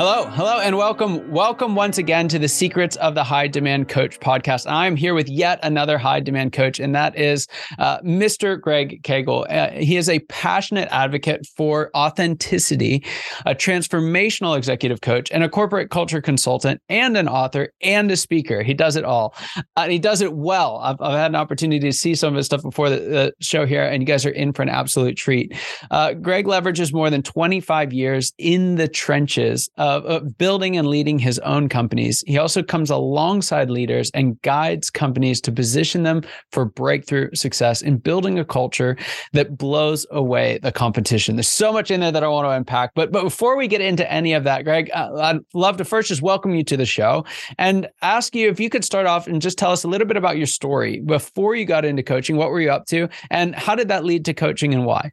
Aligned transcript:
Hello, 0.00 0.24
hello, 0.30 0.60
and 0.60 0.78
welcome. 0.78 1.30
Welcome 1.30 1.74
once 1.74 1.98
again 1.98 2.26
to 2.28 2.38
the 2.38 2.48
Secrets 2.48 2.96
of 2.96 3.14
the 3.14 3.22
High 3.22 3.48
Demand 3.48 3.90
Coach 3.90 4.18
podcast. 4.18 4.64
I'm 4.66 4.96
here 4.96 5.12
with 5.12 5.28
yet 5.28 5.60
another 5.62 5.98
high 5.98 6.20
demand 6.20 6.54
coach, 6.54 6.80
and 6.80 6.94
that 6.94 7.18
is 7.18 7.46
uh, 7.78 8.00
Mr. 8.00 8.58
Greg 8.58 9.02
Cagle. 9.02 9.44
Uh, 9.50 9.72
he 9.72 9.98
is 9.98 10.08
a 10.08 10.20
passionate 10.20 10.88
advocate 10.90 11.46
for 11.54 11.90
authenticity, 11.94 13.04
a 13.44 13.54
transformational 13.54 14.56
executive 14.56 15.02
coach, 15.02 15.30
and 15.32 15.44
a 15.44 15.50
corporate 15.50 15.90
culture 15.90 16.22
consultant, 16.22 16.80
and 16.88 17.14
an 17.18 17.28
author 17.28 17.70
and 17.82 18.10
a 18.10 18.16
speaker. 18.16 18.62
He 18.62 18.72
does 18.72 18.96
it 18.96 19.04
all. 19.04 19.34
Uh, 19.76 19.86
he 19.86 19.98
does 19.98 20.22
it 20.22 20.32
well. 20.32 20.78
I've, 20.78 20.98
I've, 21.02 21.18
had 21.18 21.30
an 21.30 21.36
opportunity 21.36 21.78
to 21.80 21.92
see 21.92 22.14
some 22.14 22.32
of 22.32 22.38
his 22.38 22.46
stuff 22.46 22.62
before 22.62 22.88
the, 22.88 22.96
the 22.96 23.34
show 23.42 23.66
here, 23.66 23.82
and 23.82 24.02
you 24.02 24.06
guys 24.06 24.24
are 24.24 24.30
in 24.30 24.54
for 24.54 24.62
an 24.62 24.70
absolute 24.70 25.18
treat. 25.18 25.54
Uh, 25.90 26.14
Greg 26.14 26.46
leverages 26.46 26.90
more 26.90 27.10
than 27.10 27.22
25 27.22 27.92
years 27.92 28.32
in 28.38 28.76
the 28.76 28.88
trenches 28.88 29.68
of 29.98 30.38
building 30.38 30.76
and 30.76 30.88
leading 30.88 31.18
his 31.18 31.38
own 31.40 31.68
companies. 31.68 32.24
He 32.26 32.38
also 32.38 32.62
comes 32.62 32.90
alongside 32.90 33.70
leaders 33.70 34.10
and 34.12 34.40
guides 34.42 34.90
companies 34.90 35.40
to 35.42 35.52
position 35.52 36.02
them 36.02 36.22
for 36.52 36.64
breakthrough 36.64 37.30
success 37.34 37.82
in 37.82 37.98
building 37.98 38.38
a 38.38 38.44
culture 38.44 38.96
that 39.32 39.56
blows 39.56 40.06
away 40.10 40.58
the 40.62 40.72
competition. 40.72 41.36
There's 41.36 41.48
so 41.48 41.72
much 41.72 41.90
in 41.90 42.00
there 42.00 42.12
that 42.12 42.24
I 42.24 42.28
want 42.28 42.46
to 42.46 42.50
unpack. 42.50 42.92
But, 42.94 43.12
but 43.12 43.22
before 43.22 43.56
we 43.56 43.68
get 43.68 43.80
into 43.80 44.10
any 44.10 44.32
of 44.32 44.44
that, 44.44 44.64
Greg, 44.64 44.90
uh, 44.94 45.14
I'd 45.16 45.40
love 45.54 45.76
to 45.78 45.84
first 45.84 46.08
just 46.08 46.22
welcome 46.22 46.54
you 46.54 46.64
to 46.64 46.76
the 46.76 46.86
show 46.86 47.24
and 47.58 47.88
ask 48.02 48.34
you 48.34 48.48
if 48.48 48.60
you 48.60 48.70
could 48.70 48.84
start 48.84 49.06
off 49.06 49.26
and 49.26 49.42
just 49.42 49.58
tell 49.58 49.72
us 49.72 49.84
a 49.84 49.88
little 49.88 50.06
bit 50.06 50.16
about 50.16 50.36
your 50.36 50.46
story 50.46 51.00
before 51.00 51.54
you 51.54 51.64
got 51.64 51.84
into 51.84 52.02
coaching. 52.02 52.36
What 52.36 52.50
were 52.50 52.60
you 52.60 52.70
up 52.70 52.86
to? 52.86 53.08
And 53.30 53.54
how 53.54 53.74
did 53.74 53.88
that 53.88 54.04
lead 54.04 54.24
to 54.26 54.34
coaching 54.34 54.74
and 54.74 54.84
why? 54.84 55.12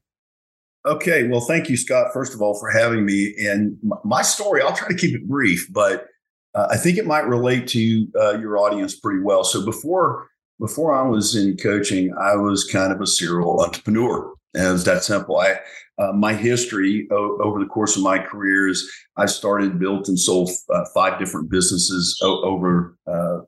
Okay. 0.87 1.27
Well, 1.27 1.41
thank 1.41 1.69
you, 1.69 1.77
Scott, 1.77 2.11
first 2.13 2.33
of 2.33 2.41
all, 2.41 2.57
for 2.59 2.69
having 2.71 3.05
me. 3.05 3.35
And 3.39 3.77
my 4.05 4.21
story, 4.21 4.61
I'll 4.61 4.75
try 4.75 4.87
to 4.87 4.95
keep 4.95 5.13
it 5.13 5.27
brief, 5.27 5.67
but 5.71 6.07
uh, 6.55 6.67
I 6.71 6.77
think 6.77 6.97
it 6.97 7.05
might 7.05 7.27
relate 7.27 7.67
to 7.69 8.07
uh, 8.19 8.37
your 8.39 8.57
audience 8.57 8.97
pretty 8.99 9.21
well. 9.21 9.43
So 9.43 9.63
before 9.65 10.27
before 10.59 10.95
I 10.95 11.07
was 11.07 11.35
in 11.35 11.55
coaching, 11.57 12.11
I 12.19 12.35
was 12.35 12.63
kind 12.63 12.91
of 12.91 12.99
a 12.99 13.05
serial 13.05 13.61
entrepreneur. 13.61 14.33
And 14.55 14.65
it 14.65 14.71
was 14.71 14.85
that 14.85 15.03
simple. 15.03 15.37
I 15.37 15.59
uh, 15.99 16.13
my 16.13 16.33
history 16.33 17.07
o- 17.11 17.37
over 17.43 17.59
the 17.59 17.65
course 17.65 17.97
of 17.97 18.03
my 18.03 18.17
career 18.17 18.67
is 18.67 18.89
I 19.17 19.25
started, 19.25 19.77
built, 19.79 20.07
and 20.07 20.19
sold 20.19 20.49
uh, 20.73 20.85
five 20.93 21.19
different 21.19 21.49
businesses 21.51 22.17
o- 22.23 22.41
over 22.43 22.97
uh, 23.07 23.39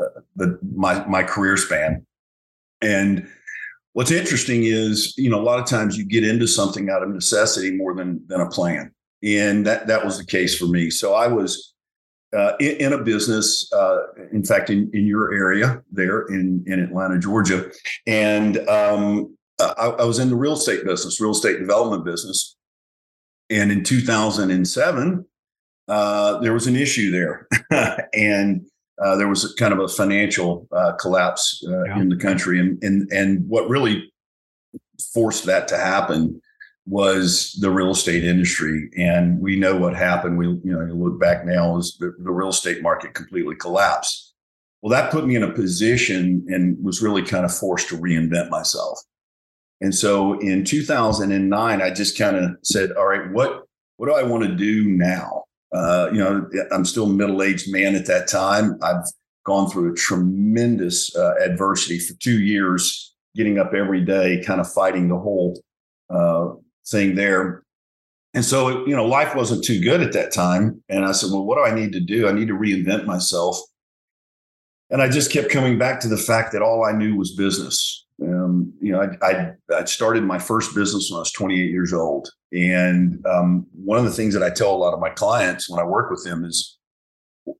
uh, 0.00 0.20
the 0.36 0.58
my 0.74 1.04
my 1.06 1.22
career 1.24 1.56
span, 1.56 2.06
and 2.80 3.28
What's 3.98 4.12
interesting 4.12 4.62
is, 4.62 5.12
you 5.16 5.28
know, 5.28 5.40
a 5.40 5.42
lot 5.42 5.58
of 5.58 5.66
times 5.66 5.98
you 5.98 6.04
get 6.04 6.22
into 6.22 6.46
something 6.46 6.88
out 6.88 7.02
of 7.02 7.08
necessity 7.08 7.72
more 7.72 7.96
than 7.96 8.24
than 8.28 8.40
a 8.40 8.48
plan, 8.48 8.92
and 9.24 9.66
that 9.66 9.88
that 9.88 10.04
was 10.04 10.18
the 10.18 10.24
case 10.24 10.56
for 10.56 10.66
me. 10.66 10.88
So 10.88 11.14
I 11.14 11.26
was 11.26 11.74
uh, 12.32 12.52
in, 12.60 12.76
in, 12.76 12.92
a 12.92 13.02
business, 13.02 13.68
uh, 13.72 13.96
in 14.30 14.44
fact, 14.44 14.70
in, 14.70 14.88
in 14.94 15.04
your 15.04 15.34
area 15.34 15.82
there 15.90 16.26
in 16.26 16.62
in 16.68 16.78
Atlanta, 16.78 17.18
Georgia, 17.18 17.72
and 18.06 18.58
um, 18.68 19.36
I, 19.58 19.96
I 19.98 20.04
was 20.04 20.20
in 20.20 20.28
the 20.28 20.36
real 20.36 20.52
estate 20.52 20.84
business, 20.84 21.20
real 21.20 21.32
estate 21.32 21.58
development 21.58 22.04
business, 22.04 22.56
and 23.50 23.72
in 23.72 23.82
2007, 23.82 25.26
uh, 25.88 26.38
there 26.38 26.52
was 26.52 26.68
an 26.68 26.76
issue 26.76 27.10
there, 27.10 27.48
and 28.14 28.64
uh, 29.02 29.16
there 29.16 29.28
was 29.28 29.44
a 29.44 29.54
kind 29.56 29.72
of 29.72 29.80
a 29.80 29.88
financial 29.88 30.66
uh, 30.72 30.92
collapse 30.92 31.64
uh, 31.68 31.84
yeah. 31.84 32.00
in 32.00 32.08
the 32.08 32.16
country, 32.16 32.58
and 32.58 32.82
and 32.82 33.10
and 33.12 33.48
what 33.48 33.68
really 33.68 34.12
forced 35.12 35.44
that 35.44 35.68
to 35.68 35.76
happen 35.76 36.40
was 36.86 37.56
the 37.60 37.70
real 37.70 37.90
estate 37.90 38.24
industry. 38.24 38.90
And 38.96 39.38
we 39.40 39.56
know 39.56 39.76
what 39.76 39.94
happened. 39.94 40.38
We 40.38 40.46
you 40.46 40.60
know 40.64 40.84
you 40.84 40.94
look 40.94 41.20
back 41.20 41.44
now 41.44 41.76
as 41.76 41.96
the, 42.00 42.14
the 42.18 42.32
real 42.32 42.48
estate 42.48 42.82
market 42.82 43.14
completely 43.14 43.54
collapsed. 43.56 44.34
Well, 44.82 44.90
that 44.90 45.10
put 45.10 45.26
me 45.26 45.34
in 45.34 45.42
a 45.42 45.52
position 45.52 46.46
and 46.48 46.76
was 46.82 47.02
really 47.02 47.22
kind 47.22 47.44
of 47.44 47.54
forced 47.54 47.88
to 47.88 47.98
reinvent 47.98 48.48
myself. 48.48 49.00
And 49.80 49.94
so 49.94 50.38
in 50.38 50.64
2009, 50.64 51.82
I 51.82 51.90
just 51.90 52.16
kind 52.16 52.36
of 52.36 52.52
said, 52.62 52.92
all 52.92 53.06
right, 53.06 53.30
what 53.32 53.64
what 53.96 54.06
do 54.06 54.14
I 54.14 54.22
want 54.22 54.44
to 54.44 54.54
do 54.54 54.88
now? 54.88 55.44
Uh, 55.72 56.08
you 56.12 56.18
know, 56.18 56.48
I'm 56.72 56.84
still 56.84 57.06
a 57.06 57.12
middle 57.12 57.42
aged 57.42 57.70
man 57.70 57.94
at 57.94 58.06
that 58.06 58.28
time. 58.28 58.78
I've 58.82 59.04
gone 59.44 59.70
through 59.70 59.92
a 59.92 59.96
tremendous 59.96 61.14
uh, 61.16 61.34
adversity 61.42 61.98
for 61.98 62.14
two 62.14 62.40
years, 62.40 63.14
getting 63.34 63.58
up 63.58 63.72
every 63.74 64.04
day, 64.04 64.42
kind 64.44 64.60
of 64.60 64.72
fighting 64.72 65.08
the 65.08 65.18
whole 65.18 65.60
uh, 66.10 66.48
thing 66.86 67.14
there. 67.14 67.62
And 68.34 68.44
so, 68.44 68.86
you 68.86 68.94
know, 68.94 69.06
life 69.06 69.34
wasn't 69.34 69.64
too 69.64 69.80
good 69.80 70.02
at 70.02 70.12
that 70.12 70.32
time. 70.32 70.82
And 70.88 71.04
I 71.04 71.12
said, 71.12 71.30
well, 71.32 71.44
what 71.44 71.56
do 71.56 71.64
I 71.64 71.74
need 71.74 71.92
to 71.92 72.00
do? 72.00 72.28
I 72.28 72.32
need 72.32 72.48
to 72.48 72.54
reinvent 72.54 73.06
myself. 73.06 73.58
And 74.90 75.02
I 75.02 75.08
just 75.08 75.30
kept 75.32 75.50
coming 75.50 75.78
back 75.78 76.00
to 76.00 76.08
the 76.08 76.16
fact 76.16 76.52
that 76.52 76.62
all 76.62 76.84
I 76.84 76.92
knew 76.92 77.16
was 77.16 77.34
business. 77.34 78.06
Um, 78.22 78.72
you 78.80 78.92
know, 78.92 79.00
I, 79.00 79.26
I, 79.26 79.52
I 79.74 79.84
started 79.84 80.24
my 80.24 80.38
first 80.38 80.74
business 80.74 81.10
when 81.10 81.18
I 81.18 81.20
was 81.20 81.32
28 81.32 81.70
years 81.70 81.92
old, 81.92 82.28
and 82.52 83.24
um, 83.26 83.66
one 83.72 83.98
of 83.98 84.04
the 84.04 84.10
things 84.10 84.34
that 84.34 84.42
I 84.42 84.50
tell 84.50 84.74
a 84.74 84.76
lot 84.76 84.94
of 84.94 85.00
my 85.00 85.10
clients 85.10 85.70
when 85.70 85.80
I 85.80 85.84
work 85.84 86.10
with 86.10 86.24
them 86.24 86.44
is 86.44 86.78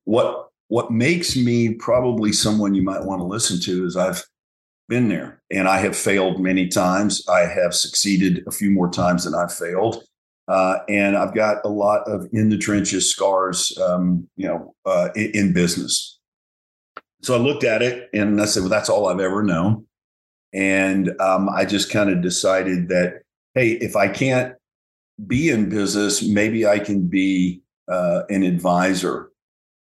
what 0.03 0.49
what 0.67 0.91
makes 0.91 1.35
me 1.35 1.73
probably 1.73 2.31
someone 2.31 2.75
you 2.75 2.83
might 2.83 3.03
want 3.03 3.19
to 3.19 3.25
listen 3.25 3.59
to 3.61 3.85
is 3.85 3.97
I've 3.97 4.23
been 4.87 5.09
there 5.09 5.41
and 5.51 5.67
I 5.67 5.79
have 5.79 5.95
failed 5.95 6.39
many 6.39 6.67
times. 6.67 7.27
I 7.27 7.41
have 7.41 7.73
succeeded 7.73 8.43
a 8.47 8.51
few 8.51 8.69
more 8.69 8.89
times 8.89 9.23
than 9.23 9.33
I've 9.33 9.53
failed. 9.53 10.03
Uh, 10.47 10.79
and 10.87 11.15
I've 11.15 11.35
got 11.35 11.57
a 11.63 11.69
lot 11.69 12.01
of 12.07 12.27
in 12.33 12.49
the 12.49 12.57
trenches 12.57 13.11
scars, 13.11 13.75
um, 13.79 14.27
you 14.35 14.47
know, 14.47 14.73
uh, 14.85 15.09
in, 15.15 15.31
in 15.33 15.53
business. 15.53 16.19
So 17.21 17.35
I 17.35 17.37
looked 17.37 17.63
at 17.63 17.81
it 17.81 18.09
and 18.13 18.41
I 18.41 18.45
said, 18.45 18.61
well, 18.61 18.69
that's 18.69 18.89
all 18.89 19.07
I've 19.07 19.19
ever 19.19 19.43
known. 19.43 19.85
And 20.53 21.09
um, 21.19 21.49
I 21.49 21.65
just 21.65 21.91
kind 21.91 22.09
of 22.09 22.21
decided 22.21 22.89
that, 22.89 23.21
hey, 23.53 23.71
if 23.71 23.95
I 23.95 24.07
can't 24.07 24.55
be 25.27 25.49
in 25.49 25.69
business, 25.69 26.23
maybe 26.23 26.65
I 26.65 26.79
can 26.79 27.07
be 27.07 27.61
uh, 27.87 28.23
an 28.29 28.43
advisor, 28.43 29.31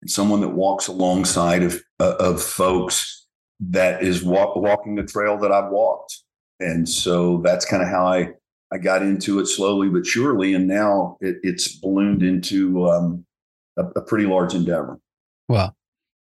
someone 0.06 0.42
that 0.42 0.50
walks 0.50 0.88
alongside 0.88 1.63
of 1.63 1.81
uh, 2.00 2.16
of 2.19 2.42
folks 2.42 3.28
that 3.60 4.04
is 4.04 4.24
walk, 4.24 4.56
walking 4.56 4.96
the 4.96 5.04
trail 5.04 5.38
that 5.40 5.52
I've 5.52 5.72
walked. 5.72 6.22
And 6.60 6.88
so 6.88 7.42
that's 7.44 7.66
kind 7.66 7.81
of 7.81 7.90
how 7.90 8.06
I 8.06 8.34
I 8.72 8.78
got 8.78 9.01
into 9.01 9.40
it 9.40 9.48
slowly 9.48 9.90
but 9.90 10.06
surely, 10.06 10.54
and 10.54 10.68
now 10.68 11.18
it, 11.22 11.38
it's 11.44 11.75
ballooned 11.80 12.24
into 12.24 12.90
um, 12.90 13.25
a, 13.78 13.84
a 13.96 14.01
pretty 14.01 14.25
large 14.25 14.54
endeavor. 14.54 15.00
Well, 15.48 15.75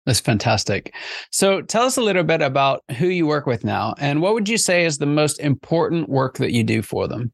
that's 0.05 0.19
fantastic. 0.19 0.93
So 1.31 1.61
tell 1.61 1.83
us 1.83 1.97
a 1.97 2.01
little 2.01 2.23
bit 2.23 2.41
about 2.41 2.83
who 2.97 3.07
you 3.07 3.25
work 3.25 3.45
with 3.45 3.63
now 3.63 3.95
and 3.99 4.21
what 4.21 4.33
would 4.33 4.49
you 4.49 4.57
say 4.57 4.85
is 4.85 4.97
the 4.97 5.05
most 5.05 5.39
important 5.39 6.09
work 6.09 6.37
that 6.37 6.51
you 6.51 6.63
do 6.63 6.81
for 6.81 7.07
them? 7.07 7.31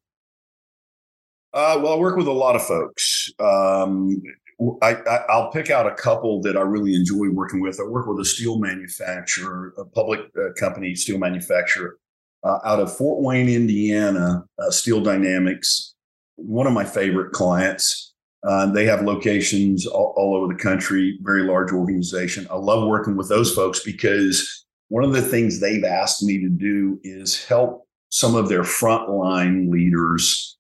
Uh, 1.54 1.80
well, 1.81 1.94
I 1.94 1.98
work 1.98 2.16
with 2.16 2.27
a 2.27 2.31
lot 2.31 2.56
of 2.56 2.63
folks. 2.63 3.31
Um, 3.39 4.21
I, 4.83 4.95
will 5.30 5.51
pick 5.51 5.69
out 5.69 5.88
a 5.88 5.95
couple 5.95 6.42
that 6.42 6.57
I 6.57 6.62
really 6.62 6.94
enjoy 6.94 7.30
working 7.31 7.62
with. 7.62 7.80
I 7.80 7.83
work 7.88 8.07
with 8.07 8.19
a 8.19 8.25
steel 8.25 8.60
manufacturer, 8.60 9.74
a 9.77 9.86
public 9.86 10.19
uh, 10.38 10.54
company, 10.60 10.94
steel 10.95 11.18
manufacturer 11.18 11.98
uh, 12.44 12.60
out 12.63 12.80
of 12.80 12.95
Fort 12.95 13.24
Wayne, 13.24 13.50
Indiana, 13.50 14.44
uh, 14.60 14.69
Steel 14.69 15.01
Dynamics. 15.01 15.95
one 16.36 16.68
of 16.68 16.74
my 16.74 16.86
favorite 16.86 17.31
clients. 17.31 18.09
Uh, 18.44 18.72
they 18.72 18.86
have 18.86 19.02
locations 19.02 19.86
all, 19.86 20.14
all, 20.16 20.36
over 20.36 20.54
the 20.54 20.60
country, 20.60 21.20
very 21.22 21.44
large 21.44 21.72
organization. 21.72 22.48
I 22.50 22.56
love 22.56 22.88
working 22.88 23.18
with 23.18 23.28
those 23.28 23.54
folks 23.54 23.84
because 23.84 24.66
one 24.88 25.04
of 25.04 25.12
the 25.12 25.22
things 25.22 25.60
they've 25.60 25.84
asked 25.84 26.24
me 26.24 26.40
to 26.40 26.50
do 26.50 27.00
is 27.04 27.46
help 27.46 27.86
some 28.10 28.36
of 28.36 28.48
their 28.48 28.64
frontline 28.64 29.70
leaders 29.70 30.58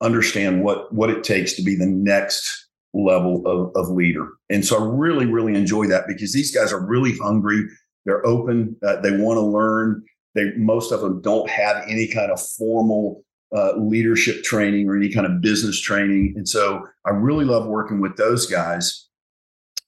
understand 0.00 0.62
what 0.62 0.92
what 0.92 1.10
it 1.10 1.24
takes 1.24 1.54
to 1.54 1.62
be 1.62 1.74
the 1.74 1.86
next 1.86 2.68
level 2.94 3.46
of, 3.46 3.72
of 3.76 3.90
leader. 3.90 4.28
And 4.48 4.64
so 4.64 4.82
I 4.82 4.88
really, 4.88 5.26
really 5.26 5.54
enjoy 5.54 5.86
that 5.88 6.06
because 6.06 6.32
these 6.32 6.54
guys 6.54 6.72
are 6.72 6.84
really 6.84 7.16
hungry. 7.18 7.64
They're 8.04 8.26
open. 8.26 8.76
Uh, 8.82 9.00
they 9.00 9.16
want 9.16 9.36
to 9.36 9.42
learn. 9.42 10.02
They 10.34 10.52
most 10.56 10.92
of 10.92 11.00
them 11.00 11.20
don't 11.20 11.48
have 11.50 11.84
any 11.88 12.06
kind 12.08 12.30
of 12.30 12.40
formal 12.40 13.22
uh, 13.54 13.72
leadership 13.76 14.42
training 14.42 14.88
or 14.88 14.96
any 14.96 15.12
kind 15.12 15.26
of 15.26 15.40
business 15.40 15.80
training, 15.80 16.34
and 16.36 16.48
so 16.48 16.86
I 17.06 17.10
really 17.10 17.44
love 17.44 17.66
working 17.66 18.00
with 18.00 18.16
those 18.16 18.46
guys. 18.46 19.08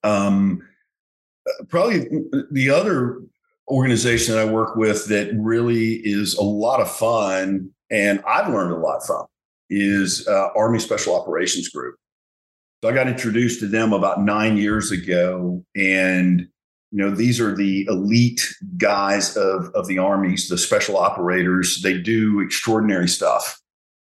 Um, 0.03 0.63
uh, 1.49 1.65
probably 1.69 2.09
the 2.51 2.71
other 2.71 3.21
organization 3.69 4.35
that 4.35 4.49
I 4.49 4.51
work 4.51 4.77
with 4.77 5.07
that 5.09 5.33
really 5.37 6.01
is 6.05 6.35
a 6.35 6.43
lot 6.43 6.81
of 6.81 6.91
fun 6.91 7.71
and 7.91 8.23
I've 8.27 8.53
learned 8.53 8.73
a 8.73 8.77
lot 8.77 9.05
from 9.05 9.27
is 9.69 10.27
uh, 10.29 10.49
Army 10.57 10.79
Special 10.79 11.15
Operations 11.15 11.69
Group. 11.69 11.97
So 12.83 12.89
I 12.89 12.95
got 12.95 13.09
introduced 13.09 13.61
to 13.61 13.67
them 13.67 13.93
about 13.93 14.23
nine 14.23 14.57
years 14.57 14.91
ago, 14.91 15.65
and 15.77 16.49
you 16.93 16.99
know 16.99 17.11
these 17.11 17.41
are 17.41 17.55
the 17.55 17.87
elite 17.89 18.43
guys 18.77 19.37
of 19.37 19.71
of 19.75 19.87
the 19.87 19.99
armies, 19.99 20.49
the 20.49 20.59
special 20.59 20.97
operators. 20.97 21.83
They 21.83 21.99
do 21.99 22.41
extraordinary 22.41 23.09
stuff, 23.09 23.61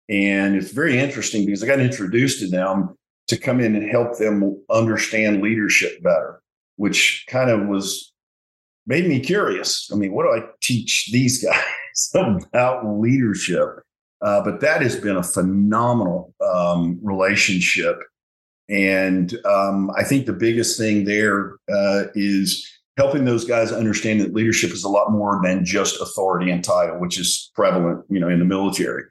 and 0.09 0.55
it's 0.55 0.71
very 0.71 0.99
interesting 0.99 1.45
because 1.45 1.63
I 1.63 1.67
got 1.67 1.79
introduced 1.79 2.39
to 2.41 2.49
them 2.49 2.95
to 3.27 3.37
come 3.37 3.59
in 3.59 3.75
and 3.75 3.89
help 3.89 4.17
them 4.17 4.61
understand 4.69 5.41
leadership 5.41 6.01
better, 6.03 6.41
which 6.75 7.25
kind 7.27 7.49
of 7.49 7.67
was 7.67 8.13
made 8.85 9.07
me 9.07 9.19
curious. 9.19 9.89
I 9.91 9.95
mean, 9.95 10.13
what 10.13 10.23
do 10.23 10.29
I 10.29 10.47
teach 10.61 11.09
these 11.11 11.43
guys 11.43 12.11
about 12.13 12.85
leadership? 12.85 13.81
Uh, 14.21 14.43
but 14.43 14.61
that 14.61 14.81
has 14.81 14.95
been 14.95 15.17
a 15.17 15.23
phenomenal 15.23 16.33
um, 16.41 16.99
relationship 17.03 17.99
and 18.69 19.33
um, 19.45 19.91
I 19.97 20.03
think 20.03 20.25
the 20.25 20.33
biggest 20.33 20.77
thing 20.77 21.05
there 21.05 21.53
uh, 21.73 22.05
is 22.15 22.69
helping 22.97 23.25
those 23.25 23.45
guys 23.45 23.71
understand 23.71 24.19
that 24.21 24.33
leadership 24.33 24.71
is 24.71 24.83
a 24.83 24.89
lot 24.89 25.11
more 25.11 25.39
than 25.43 25.63
just 25.63 26.01
authority 26.01 26.51
and 26.51 26.63
title, 26.63 26.99
which 26.99 27.19
is 27.19 27.51
prevalent, 27.55 28.03
you 28.09 28.19
know, 28.19 28.27
in 28.27 28.39
the 28.39 28.45
military. 28.45 29.03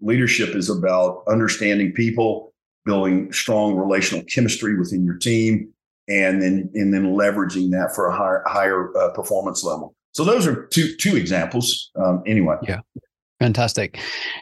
Leadership 0.00 0.54
is 0.54 0.70
about 0.70 1.24
understanding 1.28 1.92
people, 1.92 2.54
building 2.84 3.30
strong 3.32 3.74
relational 3.74 4.24
chemistry 4.24 4.78
within 4.78 5.04
your 5.04 5.18
team, 5.18 5.68
and 6.08 6.40
then 6.40 6.70
and 6.74 6.94
then 6.94 7.14
leveraging 7.14 7.70
that 7.72 7.94
for 7.94 8.06
a 8.06 8.16
higher 8.16 8.42
higher 8.46 8.96
uh, 8.96 9.10
performance 9.12 9.62
level. 9.62 9.94
So 10.12 10.24
those 10.24 10.46
are 10.46 10.66
two 10.66 10.96
two 10.96 11.16
examples. 11.16 11.90
Um, 11.96 12.22
anyway, 12.26 12.56
yeah. 12.62 12.80
Fantastic. 13.42 13.98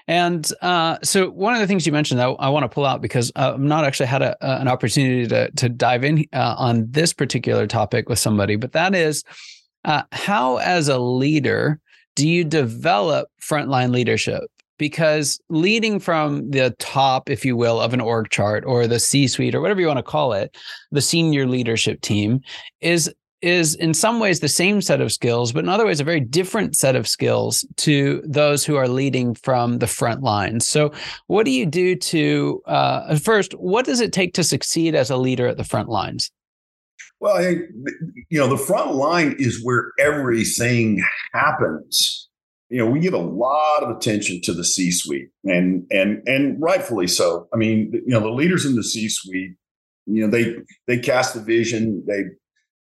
And 0.08 0.46
uh, 0.60 0.98
so, 1.02 1.30
one 1.30 1.54
of 1.54 1.60
the 1.60 1.66
things 1.66 1.86
you 1.86 1.92
mentioned, 1.92 2.20
that 2.20 2.36
I 2.38 2.50
want 2.50 2.64
to 2.64 2.68
pull 2.68 2.84
out 2.84 3.00
because 3.00 3.32
uh, 3.34 3.52
I've 3.54 3.60
not 3.60 3.86
actually 3.86 4.08
had 4.08 4.20
a, 4.20 4.36
an 4.60 4.68
opportunity 4.68 5.26
to, 5.28 5.50
to 5.52 5.70
dive 5.70 6.04
in 6.04 6.26
uh, 6.34 6.54
on 6.58 6.86
this 6.90 7.14
particular 7.14 7.66
topic 7.66 8.10
with 8.10 8.18
somebody, 8.18 8.56
but 8.56 8.72
that 8.72 8.94
is 8.94 9.24
uh, 9.86 10.02
how, 10.12 10.58
as 10.58 10.88
a 10.88 10.98
leader, 10.98 11.80
do 12.14 12.28
you 12.28 12.44
develop 12.44 13.28
frontline 13.40 13.90
leadership? 13.90 14.42
Because 14.76 15.40
leading 15.48 15.98
from 15.98 16.50
the 16.50 16.76
top, 16.78 17.30
if 17.30 17.42
you 17.42 17.56
will, 17.56 17.80
of 17.80 17.94
an 17.94 18.02
org 18.02 18.28
chart 18.28 18.64
or 18.66 18.86
the 18.86 19.00
C 19.00 19.28
suite 19.28 19.54
or 19.54 19.62
whatever 19.62 19.80
you 19.80 19.86
want 19.86 19.98
to 19.98 20.02
call 20.02 20.34
it, 20.34 20.54
the 20.90 21.00
senior 21.00 21.46
leadership 21.46 22.02
team 22.02 22.42
is 22.82 23.10
is 23.42 23.74
in 23.74 23.94
some 23.94 24.20
ways 24.20 24.40
the 24.40 24.48
same 24.48 24.80
set 24.80 25.00
of 25.00 25.12
skills, 25.12 25.52
but 25.52 25.64
in 25.64 25.70
other 25.70 25.86
ways 25.86 26.00
a 26.00 26.04
very 26.04 26.20
different 26.20 26.76
set 26.76 26.96
of 26.96 27.08
skills 27.08 27.66
to 27.76 28.22
those 28.24 28.64
who 28.64 28.76
are 28.76 28.88
leading 28.88 29.34
from 29.34 29.78
the 29.78 29.86
front 29.86 30.22
lines. 30.22 30.66
So, 30.66 30.92
what 31.26 31.44
do 31.44 31.50
you 31.50 31.66
do 31.66 31.96
to 31.96 32.62
uh, 32.66 33.16
first? 33.16 33.52
What 33.54 33.84
does 33.84 34.00
it 34.00 34.12
take 34.12 34.34
to 34.34 34.44
succeed 34.44 34.94
as 34.94 35.10
a 35.10 35.16
leader 35.16 35.46
at 35.46 35.56
the 35.56 35.64
front 35.64 35.88
lines? 35.88 36.30
Well, 37.20 37.36
I 37.36 37.42
think 37.42 37.70
you 38.30 38.38
know 38.38 38.48
the 38.48 38.56
front 38.56 38.94
line 38.94 39.36
is 39.38 39.62
where 39.62 39.92
everything 39.98 41.04
happens. 41.34 42.28
You 42.70 42.78
know, 42.78 42.86
we 42.86 43.00
give 43.00 43.14
a 43.14 43.18
lot 43.18 43.82
of 43.82 43.96
attention 43.96 44.40
to 44.42 44.54
the 44.54 44.64
C-suite, 44.64 45.28
and 45.44 45.86
and 45.90 46.22
and 46.26 46.60
rightfully 46.60 47.08
so. 47.08 47.48
I 47.52 47.56
mean, 47.56 47.90
you 47.92 48.12
know, 48.14 48.20
the 48.20 48.30
leaders 48.30 48.64
in 48.64 48.76
the 48.76 48.84
C-suite, 48.84 49.52
you 50.06 50.26
know, 50.26 50.30
they 50.30 50.54
they 50.86 50.98
cast 50.98 51.34
the 51.34 51.40
vision, 51.40 52.02
they 52.06 52.24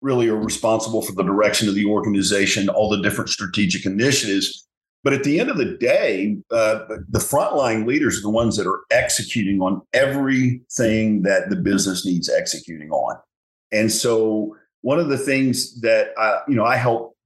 really 0.02 0.28
are 0.28 0.36
responsible 0.36 1.02
for 1.02 1.12
the 1.12 1.22
direction 1.22 1.68
of 1.68 1.74
the 1.74 1.84
organization, 1.84 2.68
all 2.68 2.88
the 2.88 3.02
different 3.02 3.30
strategic 3.30 3.84
initiatives. 3.84 4.66
But 5.02 5.12
at 5.14 5.24
the 5.24 5.40
end 5.40 5.48
of 5.48 5.56
the 5.56 5.76
day, 5.76 6.36
uh, 6.50 6.80
the 7.08 7.18
frontline 7.18 7.86
leaders 7.86 8.18
are 8.18 8.22
the 8.22 8.30
ones 8.30 8.56
that 8.56 8.66
are 8.66 8.80
executing 8.90 9.60
on 9.60 9.80
everything 9.92 11.22
that 11.22 11.48
the 11.48 11.56
business 11.56 12.04
needs 12.04 12.28
executing 12.28 12.90
on. 12.90 13.16
And 13.72 13.90
so, 13.90 14.56
one 14.82 14.98
of 14.98 15.08
the 15.08 15.18
things 15.18 15.80
that 15.80 16.08
I, 16.18 16.40
you 16.48 16.54
know 16.54 16.64
I 16.64 16.76
help 16.76 17.16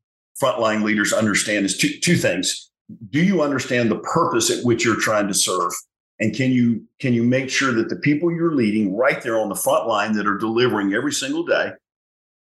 frontline 0.40 0.82
leaders 0.82 1.12
understand 1.12 1.64
is 1.64 1.76
two, 1.76 1.98
two 2.00 2.16
things. 2.16 2.70
Do 3.10 3.22
you 3.22 3.42
understand 3.42 3.90
the 3.90 4.00
purpose 4.00 4.50
at 4.50 4.64
which 4.64 4.84
you're 4.84 5.00
trying 5.00 5.28
to 5.28 5.34
serve? 5.34 5.72
And 6.20 6.34
can 6.34 6.52
you 6.52 6.84
can 7.00 7.12
you 7.12 7.24
make 7.24 7.50
sure 7.50 7.72
that 7.72 7.88
the 7.88 7.96
people 7.96 8.30
you're 8.30 8.54
leading 8.54 8.96
right 8.96 9.20
there 9.20 9.38
on 9.38 9.48
the 9.48 9.54
front 9.56 9.88
line 9.88 10.12
that 10.14 10.26
are 10.26 10.38
delivering 10.38 10.94
every 10.94 11.12
single 11.12 11.44
day 11.44 11.72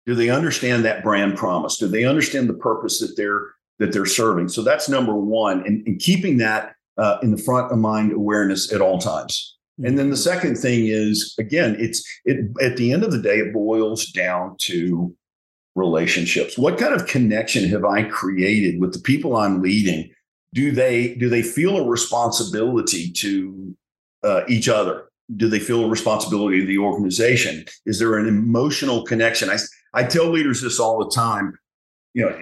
do 0.06 0.14
they 0.14 0.28
understand 0.28 0.84
that 0.84 1.02
brand 1.02 1.36
promise? 1.36 1.76
Do 1.76 1.88
they 1.88 2.04
understand 2.04 2.48
the 2.48 2.54
purpose 2.54 3.00
that 3.00 3.14
they're 3.16 3.54
that 3.78 3.92
they're 3.92 4.06
serving? 4.06 4.48
So 4.48 4.62
that's 4.62 4.88
number 4.88 5.14
one, 5.14 5.66
and, 5.66 5.86
and 5.86 5.98
keeping 5.98 6.38
that 6.38 6.74
uh, 6.98 7.18
in 7.22 7.30
the 7.30 7.42
front 7.42 7.72
of 7.72 7.78
mind 7.78 8.12
awareness 8.12 8.72
at 8.72 8.80
all 8.80 8.98
times. 8.98 9.56
And 9.82 9.98
then 9.98 10.10
the 10.10 10.16
second 10.16 10.56
thing 10.56 10.86
is 10.86 11.34
again, 11.38 11.76
it's 11.78 12.04
it 12.24 12.46
at 12.62 12.76
the 12.76 12.92
end 12.92 13.02
of 13.02 13.10
the 13.10 13.20
day, 13.20 13.38
it 13.38 13.52
boils 13.52 14.06
down 14.06 14.56
to 14.62 15.14
relationships. 15.74 16.56
What 16.56 16.78
kind 16.78 16.94
of 16.94 17.06
connection 17.06 17.68
have 17.70 17.84
I 17.84 18.04
created 18.04 18.80
with 18.80 18.92
the 18.92 19.00
people 19.00 19.36
I'm 19.36 19.62
leading? 19.62 20.10
Do 20.52 20.70
they 20.70 21.14
do 21.14 21.28
they 21.28 21.42
feel 21.42 21.76
a 21.76 21.88
responsibility 21.88 23.10
to 23.12 23.76
uh, 24.22 24.42
each 24.48 24.68
other? 24.68 25.08
Do 25.36 25.48
they 25.48 25.58
feel 25.58 25.84
a 25.84 25.88
responsibility 25.88 26.60
to 26.60 26.66
the 26.66 26.78
organization? 26.78 27.64
Is 27.86 27.98
there 27.98 28.16
an 28.18 28.28
emotional 28.28 29.04
connection? 29.04 29.50
I, 29.50 29.56
I 29.94 30.02
tell 30.02 30.28
leaders 30.28 30.60
this 30.60 30.80
all 30.80 30.98
the 30.98 31.10
time. 31.10 31.56
You 32.14 32.26
know, 32.26 32.38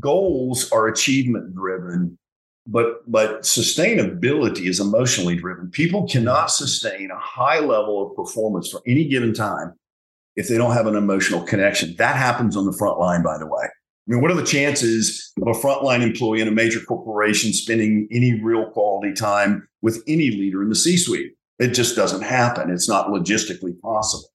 goals 0.00 0.70
are 0.72 0.88
achievement 0.88 1.54
driven, 1.54 2.18
but 2.66 3.10
but 3.10 3.42
sustainability 3.42 4.66
is 4.66 4.80
emotionally 4.80 5.36
driven. 5.36 5.70
People 5.70 6.08
cannot 6.08 6.50
sustain 6.50 7.10
a 7.10 7.18
high 7.18 7.60
level 7.60 8.06
of 8.06 8.16
performance 8.16 8.70
for 8.70 8.80
any 8.86 9.06
given 9.06 9.34
time 9.34 9.74
if 10.36 10.48
they 10.48 10.56
don't 10.56 10.72
have 10.72 10.86
an 10.86 10.96
emotional 10.96 11.42
connection. 11.42 11.94
That 11.98 12.16
happens 12.16 12.56
on 12.56 12.64
the 12.64 12.72
front 12.72 12.98
line, 12.98 13.22
by 13.22 13.38
the 13.38 13.46
way. 13.46 13.64
I 13.64 14.12
mean, 14.12 14.20
what 14.20 14.30
are 14.30 14.34
the 14.34 14.44
chances 14.44 15.32
of 15.40 15.48
a 15.48 15.58
frontline 15.58 16.02
employee 16.02 16.40
in 16.40 16.48
a 16.48 16.50
major 16.50 16.80
corporation 16.80 17.52
spending 17.52 18.08
any 18.10 18.40
real 18.42 18.70
quality 18.70 19.14
time 19.14 19.66
with 19.80 20.02
any 20.06 20.30
leader 20.30 20.62
in 20.62 20.68
the 20.70 20.74
C 20.74 20.96
suite? 20.96 21.32
It 21.58 21.68
just 21.68 21.94
doesn't 21.94 22.22
happen. 22.22 22.70
It's 22.70 22.88
not 22.88 23.08
logistically 23.08 23.78
possible 23.80 24.33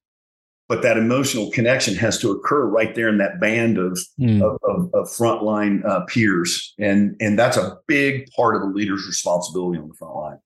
but 0.70 0.82
that 0.82 0.96
emotional 0.96 1.50
connection 1.50 1.96
has 1.96 2.16
to 2.16 2.30
occur 2.30 2.64
right 2.64 2.94
there 2.94 3.08
in 3.08 3.18
that 3.18 3.40
band 3.40 3.76
of 3.76 3.98
mm. 4.20 4.40
of, 4.40 4.56
of, 4.62 4.88
of, 4.94 5.08
frontline 5.08 5.84
uh, 5.84 6.02
peers, 6.06 6.72
and 6.78 7.16
and 7.18 7.36
that's 7.36 7.56
a 7.56 7.76
big 7.88 8.30
part 8.30 8.54
of 8.54 8.62
the 8.62 8.68
leader's 8.68 9.04
responsibility 9.04 9.80
on 9.80 9.88
the 9.88 9.94
front 9.94 10.14
line. 10.14 10.38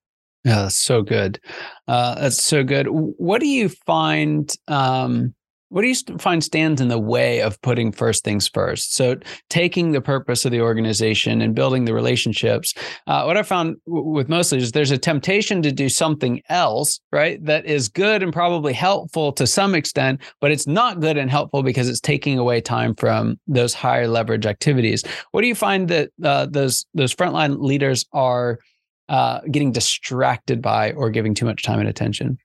Yeah, 0.44 0.62
that's 0.62 0.76
so 0.76 1.02
good. 1.02 1.38
Uh, 1.86 2.14
that's 2.18 2.42
so 2.42 2.64
good. 2.64 2.86
What 2.86 3.42
do 3.42 3.46
you 3.46 3.68
find? 3.68 4.50
Um, 4.66 5.34
what 5.74 5.82
do 5.82 5.88
you 5.88 6.18
find 6.18 6.44
stands 6.44 6.80
in 6.80 6.86
the 6.86 7.00
way 7.00 7.40
of 7.40 7.60
putting 7.60 7.90
first 7.90 8.22
things 8.22 8.46
first? 8.46 8.94
So, 8.94 9.16
taking 9.50 9.90
the 9.90 10.00
purpose 10.00 10.44
of 10.44 10.52
the 10.52 10.60
organization 10.60 11.42
and 11.42 11.52
building 11.52 11.84
the 11.84 11.92
relationships. 11.92 12.74
Uh, 13.08 13.24
what 13.24 13.36
I 13.36 13.42
found 13.42 13.78
w- 13.84 14.08
with 14.10 14.28
most 14.28 14.52
leaders, 14.52 14.70
there's 14.70 14.92
a 14.92 14.98
temptation 14.98 15.62
to 15.62 15.72
do 15.72 15.88
something 15.88 16.40
else, 16.48 17.00
right? 17.10 17.44
That 17.44 17.66
is 17.66 17.88
good 17.88 18.22
and 18.22 18.32
probably 18.32 18.72
helpful 18.72 19.32
to 19.32 19.48
some 19.48 19.74
extent, 19.74 20.20
but 20.40 20.52
it's 20.52 20.68
not 20.68 21.00
good 21.00 21.16
and 21.16 21.28
helpful 21.28 21.64
because 21.64 21.88
it's 21.88 21.98
taking 21.98 22.38
away 22.38 22.60
time 22.60 22.94
from 22.94 23.40
those 23.48 23.74
higher 23.74 24.06
leverage 24.06 24.46
activities. 24.46 25.02
What 25.32 25.40
do 25.40 25.48
you 25.48 25.56
find 25.56 25.88
that 25.88 26.10
uh, 26.22 26.46
those 26.46 26.86
those 26.94 27.12
frontline 27.12 27.58
leaders 27.58 28.06
are 28.12 28.60
uh, 29.08 29.40
getting 29.50 29.72
distracted 29.72 30.62
by 30.62 30.92
or 30.92 31.10
giving 31.10 31.34
too 31.34 31.46
much 31.46 31.64
time 31.64 31.80
and 31.80 31.88
attention? 31.88 32.38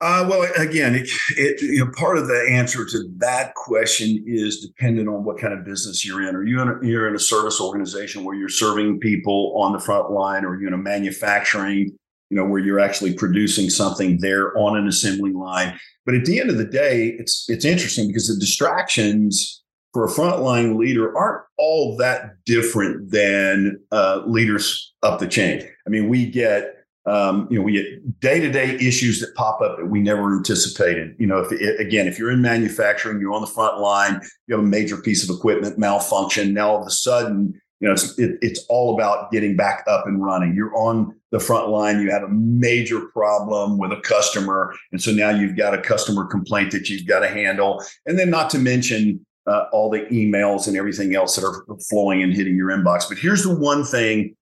Uh, 0.00 0.24
well, 0.28 0.48
again, 0.56 0.94
it, 0.94 1.08
it, 1.36 1.60
you 1.60 1.84
know, 1.84 1.90
part 1.90 2.18
of 2.18 2.28
the 2.28 2.48
answer 2.48 2.84
to 2.84 3.02
that 3.16 3.54
question 3.54 4.22
is 4.26 4.60
dependent 4.60 5.08
on 5.08 5.24
what 5.24 5.38
kind 5.38 5.52
of 5.52 5.64
business 5.64 6.06
you're 6.06 6.26
in. 6.26 6.36
Are 6.36 6.44
you 6.44 6.60
in 6.62 6.68
a, 6.68 6.86
you're 6.86 7.08
in 7.08 7.16
a 7.16 7.18
service 7.18 7.60
organization 7.60 8.22
where 8.22 8.36
you're 8.36 8.48
serving 8.48 9.00
people 9.00 9.54
on 9.56 9.72
the 9.72 9.80
front 9.80 10.12
line, 10.12 10.44
or 10.44 10.60
you 10.60 10.68
in 10.68 10.72
a 10.72 10.78
manufacturing 10.78 11.98
you 12.30 12.36
know, 12.36 12.44
where 12.44 12.60
you're 12.60 12.80
actually 12.80 13.14
producing 13.14 13.70
something 13.70 14.18
there 14.20 14.56
on 14.56 14.76
an 14.76 14.86
assembly 14.86 15.32
line. 15.32 15.78
But 16.04 16.14
at 16.14 16.24
the 16.24 16.40
end 16.40 16.50
of 16.50 16.58
the 16.58 16.64
day, 16.64 17.16
it's 17.18 17.48
it's 17.48 17.64
interesting 17.64 18.08
because 18.08 18.28
the 18.28 18.38
distractions 18.38 19.62
for 19.92 20.04
a 20.04 20.08
frontline 20.08 20.76
leader 20.76 21.16
aren't 21.16 21.44
all 21.56 21.96
that 21.96 22.44
different 22.44 23.10
than 23.10 23.80
uh, 23.90 24.22
leaders 24.26 24.92
up 25.02 25.18
the 25.18 25.26
chain. 25.26 25.66
I 25.86 25.90
mean, 25.90 26.08
we 26.08 26.26
get 26.26 26.77
um, 27.08 27.48
you 27.50 27.58
know 27.58 27.64
we 27.64 27.72
get 27.72 28.20
day 28.20 28.40
to 28.40 28.50
day 28.50 28.74
issues 28.76 29.20
that 29.20 29.34
pop 29.34 29.60
up 29.60 29.78
that 29.78 29.86
we 29.86 30.00
never 30.00 30.36
anticipated. 30.36 31.14
You 31.18 31.26
know, 31.26 31.38
if 31.38 31.52
it, 31.52 31.80
again, 31.80 32.06
if 32.06 32.18
you're 32.18 32.30
in 32.30 32.42
manufacturing, 32.42 33.20
you're 33.20 33.32
on 33.32 33.40
the 33.40 33.46
front 33.46 33.78
line, 33.78 34.20
you 34.46 34.56
have 34.56 34.64
a 34.64 34.68
major 34.68 34.96
piece 34.96 35.28
of 35.28 35.34
equipment 35.34 35.78
malfunction. 35.78 36.54
Now 36.54 36.70
all 36.70 36.80
of 36.80 36.86
a 36.86 36.90
sudden 36.90 37.60
you 37.80 37.86
know, 37.86 37.92
it's 37.92 38.18
it, 38.18 38.38
it's 38.42 38.64
all 38.68 38.94
about 38.94 39.30
getting 39.30 39.56
back 39.56 39.84
up 39.86 40.06
and 40.06 40.22
running. 40.22 40.54
You're 40.54 40.76
on 40.76 41.14
the 41.30 41.38
front 41.38 41.68
line. 41.68 42.00
You 42.00 42.10
have 42.10 42.24
a 42.24 42.28
major 42.28 43.00
problem 43.12 43.78
with 43.78 43.92
a 43.92 44.00
customer, 44.00 44.74
and 44.90 45.00
so 45.00 45.12
now 45.12 45.30
you've 45.30 45.56
got 45.56 45.74
a 45.74 45.80
customer 45.80 46.26
complaint 46.26 46.72
that 46.72 46.88
you've 46.88 47.06
got 47.06 47.20
to 47.20 47.28
handle, 47.28 47.82
and 48.06 48.18
then 48.18 48.30
not 48.30 48.50
to 48.50 48.58
mention 48.58 49.24
uh, 49.46 49.66
all 49.72 49.90
the 49.90 50.00
emails 50.06 50.66
and 50.66 50.76
everything 50.76 51.14
else 51.14 51.36
that 51.36 51.44
are 51.44 51.64
flowing 51.88 52.22
and 52.22 52.34
hitting 52.34 52.56
your 52.56 52.70
inbox. 52.70 53.08
But 53.08 53.18
here's 53.18 53.44
the 53.44 53.54
one 53.54 53.84
thing 53.84 54.34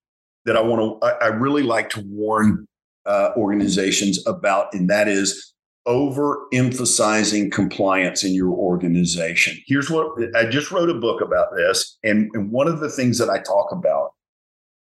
that 0.47 0.57
I 0.57 0.61
want 0.61 1.01
to, 1.01 1.05
I, 1.05 1.25
I 1.25 1.27
really 1.27 1.61
like 1.61 1.89
to 1.91 2.01
warn 2.07 2.65
uh, 3.05 3.31
organizations 3.37 4.25
about, 4.25 4.73
and 4.73 4.89
that 4.89 5.07
is 5.07 5.53
overemphasizing 5.87 7.51
compliance 7.51 8.23
in 8.23 8.33
your 8.33 8.51
organization. 8.51 9.57
Here's 9.67 9.89
what 9.89 10.07
I 10.35 10.45
just 10.45 10.71
wrote 10.71 10.89
a 10.89 10.95
book 10.95 11.21
about 11.21 11.49
this. 11.55 11.97
And, 12.03 12.29
and 12.33 12.51
one 12.51 12.67
of 12.67 12.79
the 12.79 12.89
things 12.89 13.17
that 13.19 13.29
I 13.29 13.39
talk 13.39 13.71
about 13.71 14.13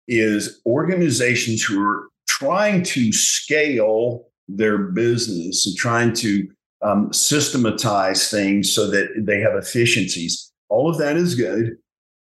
is 0.09 0.61
organizations 0.67 1.63
who 1.63 1.85
are 1.85 2.09
trying 2.29 2.83
to 2.85 3.13
scale 3.13 4.25
their 4.49 4.79
business 4.79 5.67
and 5.67 5.77
trying 5.77 6.13
to 6.15 6.49
um, 6.83 7.13
systematize 7.13 8.31
things 8.31 8.73
so 8.73 8.89
that 8.91 9.09
they 9.19 9.41
have 9.41 9.55
efficiencies. 9.55 10.53
All 10.69 10.91
of 10.91 10.99
that 10.99 11.17
is 11.17 11.35
good. 11.35 11.77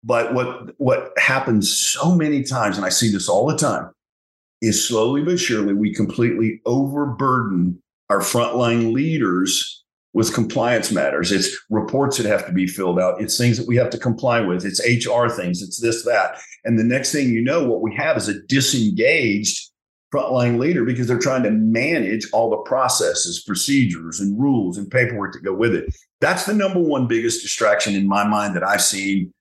But 0.03 0.33
what, 0.33 0.73
what 0.77 1.11
happens 1.17 1.75
so 1.75 2.15
many 2.15 2.43
times, 2.43 2.77
and 2.77 2.85
I 2.85 2.89
see 2.89 3.11
this 3.11 3.27
all 3.27 3.47
the 3.47 3.57
time, 3.57 3.91
is 4.61 4.87
slowly 4.87 5.23
but 5.23 5.39
surely 5.39 5.73
we 5.73 5.93
completely 5.93 6.61
overburden 6.65 7.81
our 8.09 8.19
frontline 8.19 8.93
leaders 8.93 9.83
with 10.13 10.33
compliance 10.33 10.91
matters. 10.91 11.31
It's 11.31 11.55
reports 11.69 12.17
that 12.17 12.25
have 12.25 12.45
to 12.47 12.51
be 12.51 12.67
filled 12.67 12.99
out. 12.99 13.21
It's 13.21 13.37
things 13.37 13.57
that 13.57 13.67
we 13.67 13.75
have 13.77 13.89
to 13.91 13.97
comply 13.97 14.41
with. 14.41 14.65
It's 14.65 14.79
HR 14.79 15.27
things. 15.27 15.61
It's 15.61 15.79
this, 15.79 16.03
that. 16.05 16.39
And 16.65 16.79
the 16.79 16.83
next 16.83 17.11
thing 17.11 17.29
you 17.29 17.41
know, 17.41 17.63
what 17.63 17.81
we 17.81 17.95
have 17.95 18.17
is 18.17 18.27
a 18.27 18.41
disengaged 18.47 19.69
frontline 20.13 20.57
leader 20.57 20.83
because 20.83 21.07
they're 21.07 21.19
trying 21.19 21.43
to 21.43 21.51
manage 21.51 22.27
all 22.33 22.49
the 22.49 22.57
processes, 22.57 23.43
procedures, 23.45 24.19
and 24.19 24.39
rules 24.39 24.77
and 24.77 24.89
paperwork 24.89 25.33
that 25.33 25.43
go 25.43 25.53
with 25.53 25.75
it. 25.75 25.93
That's 26.19 26.45
the 26.45 26.53
number 26.53 26.79
one 26.79 27.07
biggest 27.07 27.43
distraction 27.43 27.95
in 27.95 28.07
my 28.07 28.27
mind 28.27 28.55
that 28.55 28.63
I've 28.63 28.81
seen, 28.81 29.31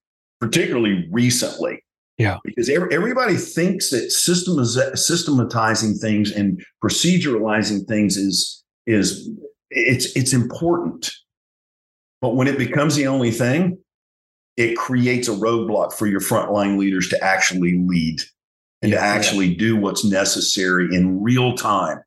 particularly 0.41 1.09
recently. 1.11 1.83
Yeah. 2.17 2.39
Because 2.45 2.69
every, 2.69 2.95
everybody 2.95 3.37
thinks 3.37 3.91
that 3.91 4.11
systematizing 4.11 5.95
things 5.95 6.33
and 6.33 6.65
proceduralizing 6.83 7.87
things 7.87 8.17
is 8.17 8.65
is 8.87 9.31
it's 9.71 10.17
it's 10.17 10.33
important. 10.33 11.13
But 12.21 12.35
when 12.35 12.49
it 12.49 12.59
becomes 12.59 12.97
the 12.97 13.07
only 13.07 13.31
thing, 13.31 13.79
it 14.57 14.77
creates 14.77 15.29
a 15.29 15.33
roadblock 15.33 15.93
for 15.93 16.09
your 16.09 16.21
frontline 16.21 16.79
leaders 16.79 17.09
to 17.11 17.25
actually 17.25 17.79
lead 17.87 18.21
and 18.83 18.91
yeah, 18.91 18.99
to 18.99 19.03
actually 19.03 19.47
yeah. 19.47 19.59
do 19.59 19.77
what's 19.77 20.05
necessary 20.05 20.93
in 20.93 21.23
real 21.23 21.55
time 21.55 22.01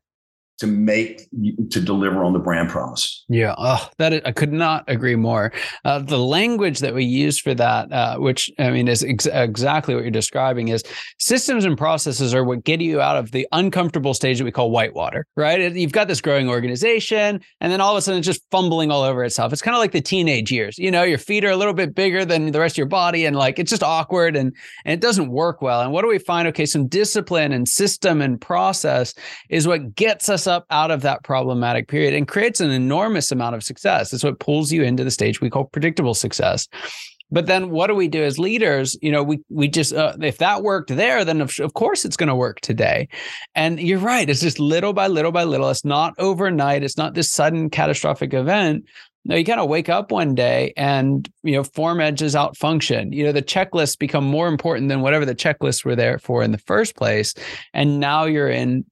to 0.62 0.68
make 0.68 1.28
to 1.70 1.80
deliver 1.80 2.22
on 2.22 2.32
the 2.32 2.38
brand 2.38 2.70
promise. 2.70 3.24
Yeah, 3.28 3.56
oh, 3.58 3.88
that 3.98 4.24
I 4.24 4.30
could 4.30 4.52
not 4.52 4.84
agree 4.86 5.16
more. 5.16 5.52
Uh, 5.84 5.98
the 5.98 6.20
language 6.20 6.78
that 6.78 6.94
we 6.94 7.04
use 7.04 7.40
for 7.40 7.52
that, 7.54 7.92
uh, 7.92 8.16
which 8.18 8.48
I 8.60 8.70
mean 8.70 8.86
is 8.86 9.02
ex- 9.02 9.26
exactly 9.26 9.96
what 9.96 10.04
you're 10.04 10.12
describing, 10.12 10.68
is 10.68 10.84
systems 11.18 11.64
and 11.64 11.76
processes 11.76 12.32
are 12.32 12.44
what 12.44 12.62
get 12.62 12.80
you 12.80 13.00
out 13.00 13.16
of 13.16 13.32
the 13.32 13.48
uncomfortable 13.50 14.14
stage 14.14 14.38
that 14.38 14.44
we 14.44 14.52
call 14.52 14.70
whitewater. 14.70 15.26
Right? 15.36 15.74
You've 15.74 15.90
got 15.90 16.06
this 16.06 16.20
growing 16.20 16.48
organization, 16.48 17.40
and 17.60 17.72
then 17.72 17.80
all 17.80 17.90
of 17.90 17.98
a 17.98 18.02
sudden 18.02 18.18
it's 18.18 18.26
just 18.26 18.42
fumbling 18.52 18.92
all 18.92 19.02
over 19.02 19.24
itself. 19.24 19.52
It's 19.52 19.62
kind 19.62 19.74
of 19.74 19.80
like 19.80 19.90
the 19.90 20.00
teenage 20.00 20.52
years. 20.52 20.78
You 20.78 20.92
know, 20.92 21.02
your 21.02 21.18
feet 21.18 21.44
are 21.44 21.50
a 21.50 21.56
little 21.56 21.74
bit 21.74 21.92
bigger 21.92 22.24
than 22.24 22.52
the 22.52 22.60
rest 22.60 22.74
of 22.74 22.78
your 22.78 22.86
body, 22.86 23.26
and 23.26 23.34
like 23.34 23.58
it's 23.58 23.70
just 23.70 23.82
awkward 23.82 24.36
and 24.36 24.54
and 24.84 24.94
it 24.94 25.00
doesn't 25.00 25.28
work 25.28 25.60
well. 25.60 25.80
And 25.80 25.90
what 25.90 26.02
do 26.02 26.08
we 26.08 26.20
find? 26.20 26.46
Okay, 26.46 26.66
some 26.66 26.86
discipline 26.86 27.50
and 27.50 27.68
system 27.68 28.22
and 28.22 28.40
process 28.40 29.12
is 29.48 29.66
what 29.66 29.96
gets 29.96 30.28
us 30.28 30.46
up 30.52 30.66
out 30.70 30.90
of 30.90 31.02
that 31.02 31.24
problematic 31.24 31.88
period 31.88 32.14
and 32.14 32.28
creates 32.28 32.60
an 32.60 32.70
enormous 32.70 33.32
amount 33.32 33.56
of 33.56 33.64
success. 33.64 34.12
It's 34.12 34.22
what 34.22 34.38
pulls 34.38 34.70
you 34.70 34.82
into 34.82 35.02
the 35.02 35.10
stage 35.10 35.40
we 35.40 35.50
call 35.50 35.64
predictable 35.64 36.14
success. 36.14 36.68
But 37.32 37.46
then 37.46 37.70
what 37.70 37.86
do 37.86 37.94
we 37.94 38.08
do 38.08 38.22
as 38.22 38.38
leaders? 38.38 38.96
You 39.00 39.10
know, 39.10 39.22
we 39.22 39.40
we 39.48 39.66
just 39.66 39.94
uh, 39.94 40.14
if 40.20 40.36
that 40.38 40.62
worked 40.62 40.94
there, 40.94 41.24
then 41.24 41.40
of, 41.40 41.58
of 41.60 41.72
course 41.72 42.04
it's 42.04 42.16
going 42.16 42.28
to 42.28 42.34
work 42.34 42.60
today. 42.60 43.08
And 43.54 43.80
you're 43.80 43.98
right, 43.98 44.28
it's 44.28 44.42
just 44.42 44.60
little 44.60 44.92
by 44.92 45.06
little 45.06 45.32
by 45.32 45.44
little. 45.44 45.70
It's 45.70 45.84
not 45.84 46.12
overnight. 46.18 46.84
It's 46.84 46.98
not 46.98 47.14
this 47.14 47.32
sudden 47.32 47.70
catastrophic 47.70 48.34
event. 48.34 48.84
No, 49.24 49.36
you 49.36 49.44
kind 49.44 49.60
of 49.60 49.68
wake 49.68 49.88
up 49.88 50.10
one 50.10 50.34
day 50.34 50.74
and 50.76 51.30
you 51.42 51.52
know 51.52 51.64
form 51.64 52.00
edges 52.00 52.36
out 52.36 52.56
function. 52.56 53.12
You 53.12 53.24
know 53.24 53.32
the 53.32 53.42
checklists 53.42 53.98
become 53.98 54.24
more 54.24 54.48
important 54.48 54.90
than 54.90 55.00
whatever 55.00 55.24
the 55.24 55.34
checklists 55.34 55.86
were 55.86 55.96
there 55.96 56.18
for 56.18 56.42
in 56.42 56.52
the 56.52 56.58
first 56.58 56.96
place, 56.96 57.32
and 57.72 57.98
now 57.98 58.24
you're 58.24 58.50
in 58.50 58.84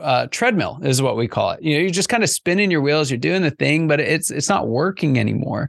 uh, 0.00 0.26
treadmill 0.30 0.78
is 0.82 1.02
what 1.02 1.16
we 1.16 1.26
call 1.26 1.50
it. 1.50 1.62
You 1.62 1.74
know, 1.74 1.80
you're 1.80 1.90
just 1.90 2.08
kind 2.08 2.22
of 2.22 2.30
spinning 2.30 2.70
your 2.70 2.80
wheels, 2.80 3.10
you're 3.10 3.18
doing 3.18 3.42
the 3.42 3.50
thing, 3.50 3.88
but 3.88 4.00
it's 4.00 4.30
it's 4.30 4.48
not 4.48 4.68
working 4.68 5.18
anymore. 5.18 5.68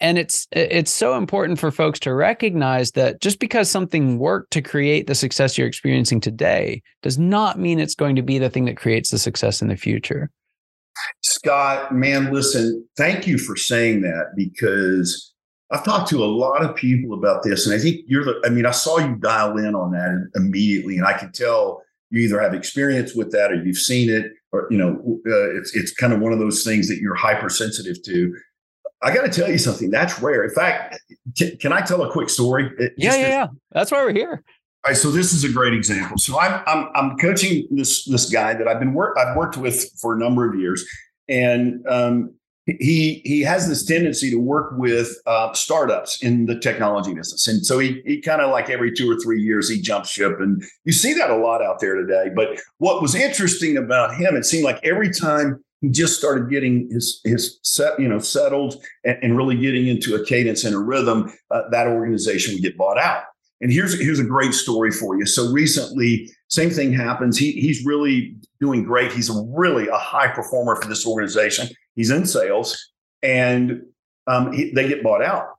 And 0.00 0.18
it's 0.18 0.46
it's 0.52 0.90
so 0.90 1.16
important 1.16 1.58
for 1.58 1.70
folks 1.70 1.98
to 2.00 2.14
recognize 2.14 2.90
that 2.92 3.20
just 3.20 3.38
because 3.38 3.70
something 3.70 4.18
worked 4.18 4.52
to 4.52 4.62
create 4.62 5.06
the 5.06 5.14
success 5.14 5.56
you're 5.56 5.66
experiencing 5.66 6.20
today 6.20 6.82
does 7.02 7.18
not 7.18 7.58
mean 7.58 7.80
it's 7.80 7.94
going 7.94 8.16
to 8.16 8.22
be 8.22 8.38
the 8.38 8.50
thing 8.50 8.66
that 8.66 8.76
creates 8.76 9.10
the 9.10 9.18
success 9.18 9.62
in 9.62 9.68
the 9.68 9.76
future. 9.76 10.30
Scott, 11.22 11.94
man, 11.94 12.32
listen, 12.32 12.86
thank 12.96 13.26
you 13.26 13.38
for 13.38 13.56
saying 13.56 14.02
that 14.02 14.32
because 14.34 15.34
I've 15.70 15.84
talked 15.84 16.08
to 16.10 16.22
a 16.22 16.26
lot 16.26 16.62
of 16.62 16.76
people 16.76 17.14
about 17.14 17.42
this, 17.42 17.66
and 17.66 17.74
I 17.74 17.78
think 17.78 18.02
you're 18.06 18.24
the. 18.24 18.40
I 18.44 18.50
mean, 18.50 18.66
I 18.66 18.70
saw 18.70 18.98
you 18.98 19.16
dial 19.16 19.56
in 19.58 19.74
on 19.74 19.92
that 19.92 20.30
immediately, 20.34 20.96
and 20.96 21.06
I 21.06 21.14
could 21.14 21.34
tell 21.34 21.82
you 22.10 22.20
either 22.20 22.40
have 22.40 22.54
experience 22.54 23.14
with 23.14 23.32
that 23.32 23.50
or 23.50 23.62
you've 23.64 23.76
seen 23.76 24.10
it 24.10 24.32
or 24.52 24.66
you 24.70 24.78
know 24.78 25.20
uh, 25.26 25.56
it's 25.56 25.74
it's 25.74 25.92
kind 25.92 26.12
of 26.12 26.20
one 26.20 26.32
of 26.32 26.38
those 26.38 26.64
things 26.64 26.88
that 26.88 26.98
you're 26.98 27.14
hypersensitive 27.14 28.02
to. 28.04 28.34
I 29.02 29.14
got 29.14 29.22
to 29.22 29.28
tell 29.28 29.50
you 29.50 29.58
something 29.58 29.90
that's 29.90 30.20
rare. 30.20 30.44
In 30.44 30.50
fact 30.50 30.98
can, 31.36 31.56
can 31.58 31.72
i 31.72 31.80
tell 31.80 32.02
a 32.02 32.10
quick 32.10 32.28
story? 32.28 32.70
It, 32.78 32.94
yeah 32.96 33.14
yeah 33.16 33.28
yeah. 33.28 33.46
That's 33.72 33.90
why 33.90 34.04
we're 34.04 34.12
here. 34.12 34.42
All 34.84 34.92
right 34.92 34.96
so 34.96 35.10
this 35.10 35.32
is 35.32 35.44
a 35.44 35.48
great 35.48 35.74
example. 35.74 36.18
So 36.18 36.38
i'm 36.38 36.62
i'm, 36.66 36.88
I'm 36.94 37.16
coaching 37.18 37.66
this 37.70 38.04
this 38.04 38.30
guy 38.30 38.54
that 38.54 38.68
i've 38.68 38.78
been 38.78 38.94
work 38.94 39.16
i've 39.18 39.36
worked 39.36 39.56
with 39.56 39.90
for 40.00 40.14
a 40.14 40.18
number 40.18 40.48
of 40.48 40.58
years. 40.58 40.84
And 41.28 41.84
um, 41.88 42.34
he 42.66 43.22
he 43.24 43.42
has 43.42 43.68
this 43.68 43.84
tendency 43.84 44.30
to 44.30 44.38
work 44.38 44.72
with 44.76 45.16
uh, 45.26 45.52
startups 45.52 46.22
in 46.22 46.46
the 46.46 46.58
technology 46.58 47.14
business, 47.14 47.46
and 47.46 47.64
so 47.64 47.78
he 47.78 48.02
he 48.04 48.20
kind 48.20 48.40
of 48.40 48.50
like 48.50 48.68
every 48.68 48.92
two 48.92 49.10
or 49.10 49.16
three 49.20 49.40
years 49.40 49.68
he 49.68 49.80
jumps 49.80 50.10
ship, 50.10 50.40
and 50.40 50.62
you 50.84 50.92
see 50.92 51.14
that 51.14 51.30
a 51.30 51.36
lot 51.36 51.62
out 51.62 51.78
there 51.78 51.94
today. 51.94 52.30
But 52.34 52.60
what 52.78 53.00
was 53.00 53.14
interesting 53.14 53.76
about 53.76 54.16
him, 54.16 54.34
it 54.34 54.44
seemed 54.44 54.64
like 54.64 54.80
every 54.84 55.12
time 55.12 55.62
he 55.80 55.90
just 55.90 56.18
started 56.18 56.50
getting 56.50 56.90
his 56.90 57.20
his 57.22 57.60
set 57.62 58.00
you 58.00 58.08
know 58.08 58.18
settled 58.18 58.82
and, 59.04 59.16
and 59.22 59.36
really 59.36 59.56
getting 59.56 59.86
into 59.86 60.16
a 60.16 60.24
cadence 60.24 60.64
and 60.64 60.74
a 60.74 60.78
rhythm, 60.80 61.32
uh, 61.52 61.62
that 61.70 61.86
organization 61.86 62.54
would 62.54 62.62
get 62.62 62.76
bought 62.76 62.98
out. 62.98 63.22
And 63.60 63.72
here's 63.72 63.98
here's 64.00 64.18
a 64.18 64.24
great 64.24 64.54
story 64.54 64.90
for 64.90 65.16
you. 65.16 65.24
So 65.24 65.52
recently, 65.52 66.28
same 66.48 66.70
thing 66.70 66.92
happens. 66.92 67.38
He 67.38 67.52
he's 67.52 67.84
really 67.84 68.36
doing 68.60 68.84
great. 68.84 69.12
He's 69.12 69.30
really 69.30 69.88
a 69.88 69.96
high 69.96 70.28
performer 70.28 70.76
for 70.76 70.88
this 70.88 71.06
organization. 71.06 71.68
He's 71.94 72.10
in 72.10 72.26
sales, 72.26 72.92
and 73.22 73.82
um, 74.26 74.52
he, 74.52 74.72
they 74.72 74.88
get 74.88 75.02
bought 75.02 75.22
out. 75.22 75.56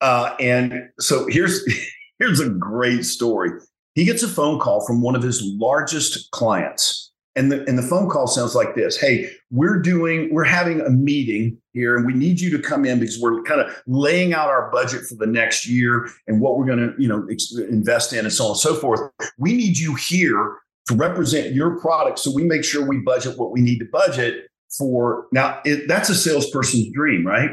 Uh, 0.00 0.34
and 0.40 0.88
so 0.98 1.26
here's 1.28 1.62
here's 2.18 2.40
a 2.40 2.48
great 2.48 3.04
story. 3.04 3.50
He 3.94 4.04
gets 4.04 4.22
a 4.22 4.28
phone 4.28 4.58
call 4.60 4.86
from 4.86 5.00
one 5.00 5.16
of 5.16 5.22
his 5.22 5.42
largest 5.42 6.30
clients 6.30 7.05
and 7.36 7.52
the, 7.52 7.64
and 7.68 7.78
the 7.78 7.82
phone 7.82 8.08
call 8.08 8.26
sounds 8.26 8.54
like 8.54 8.74
this 8.74 8.96
Hey, 8.96 9.30
we're 9.50 9.80
doing, 9.80 10.32
we're 10.32 10.44
having 10.44 10.80
a 10.80 10.90
meeting 10.90 11.58
here 11.72 11.96
and 11.96 12.06
we 12.06 12.14
need 12.14 12.40
you 12.40 12.50
to 12.56 12.58
come 12.58 12.84
in 12.84 12.98
because 12.98 13.20
we're 13.20 13.42
kind 13.42 13.60
of 13.60 13.82
laying 13.86 14.32
out 14.32 14.48
our 14.48 14.70
budget 14.72 15.04
for 15.04 15.14
the 15.14 15.26
next 15.26 15.68
year 15.68 16.08
and 16.26 16.40
what 16.40 16.58
we're 16.58 16.66
going 16.66 16.78
to, 16.78 16.94
you 16.98 17.08
know, 17.08 17.28
invest 17.68 18.12
in 18.12 18.20
and 18.20 18.32
so 18.32 18.44
on 18.44 18.50
and 18.50 18.58
so 18.58 18.74
forth. 18.74 19.00
We 19.38 19.52
need 19.52 19.78
you 19.78 19.94
here 19.94 20.58
to 20.88 20.94
represent 20.94 21.54
your 21.54 21.78
product 21.78 22.18
so 22.18 22.32
we 22.34 22.44
make 22.44 22.64
sure 22.64 22.86
we 22.86 22.98
budget 22.98 23.38
what 23.38 23.52
we 23.52 23.60
need 23.60 23.78
to 23.78 23.86
budget 23.92 24.48
for. 24.76 25.26
Now, 25.32 25.60
it, 25.64 25.86
that's 25.86 26.08
a 26.08 26.14
salesperson's 26.14 26.90
dream, 26.92 27.26
right? 27.26 27.50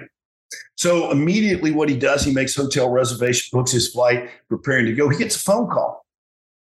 So 0.75 1.11
immediately 1.11 1.71
what 1.71 1.89
he 1.89 1.97
does, 1.97 2.23
he 2.23 2.33
makes 2.33 2.55
hotel 2.55 2.89
reservation, 2.89 3.49
books 3.51 3.71
his 3.71 3.91
flight, 3.91 4.29
preparing 4.49 4.85
to 4.85 4.93
go. 4.93 5.09
He 5.09 5.17
gets 5.17 5.35
a 5.35 5.39
phone 5.39 5.69
call. 5.69 6.05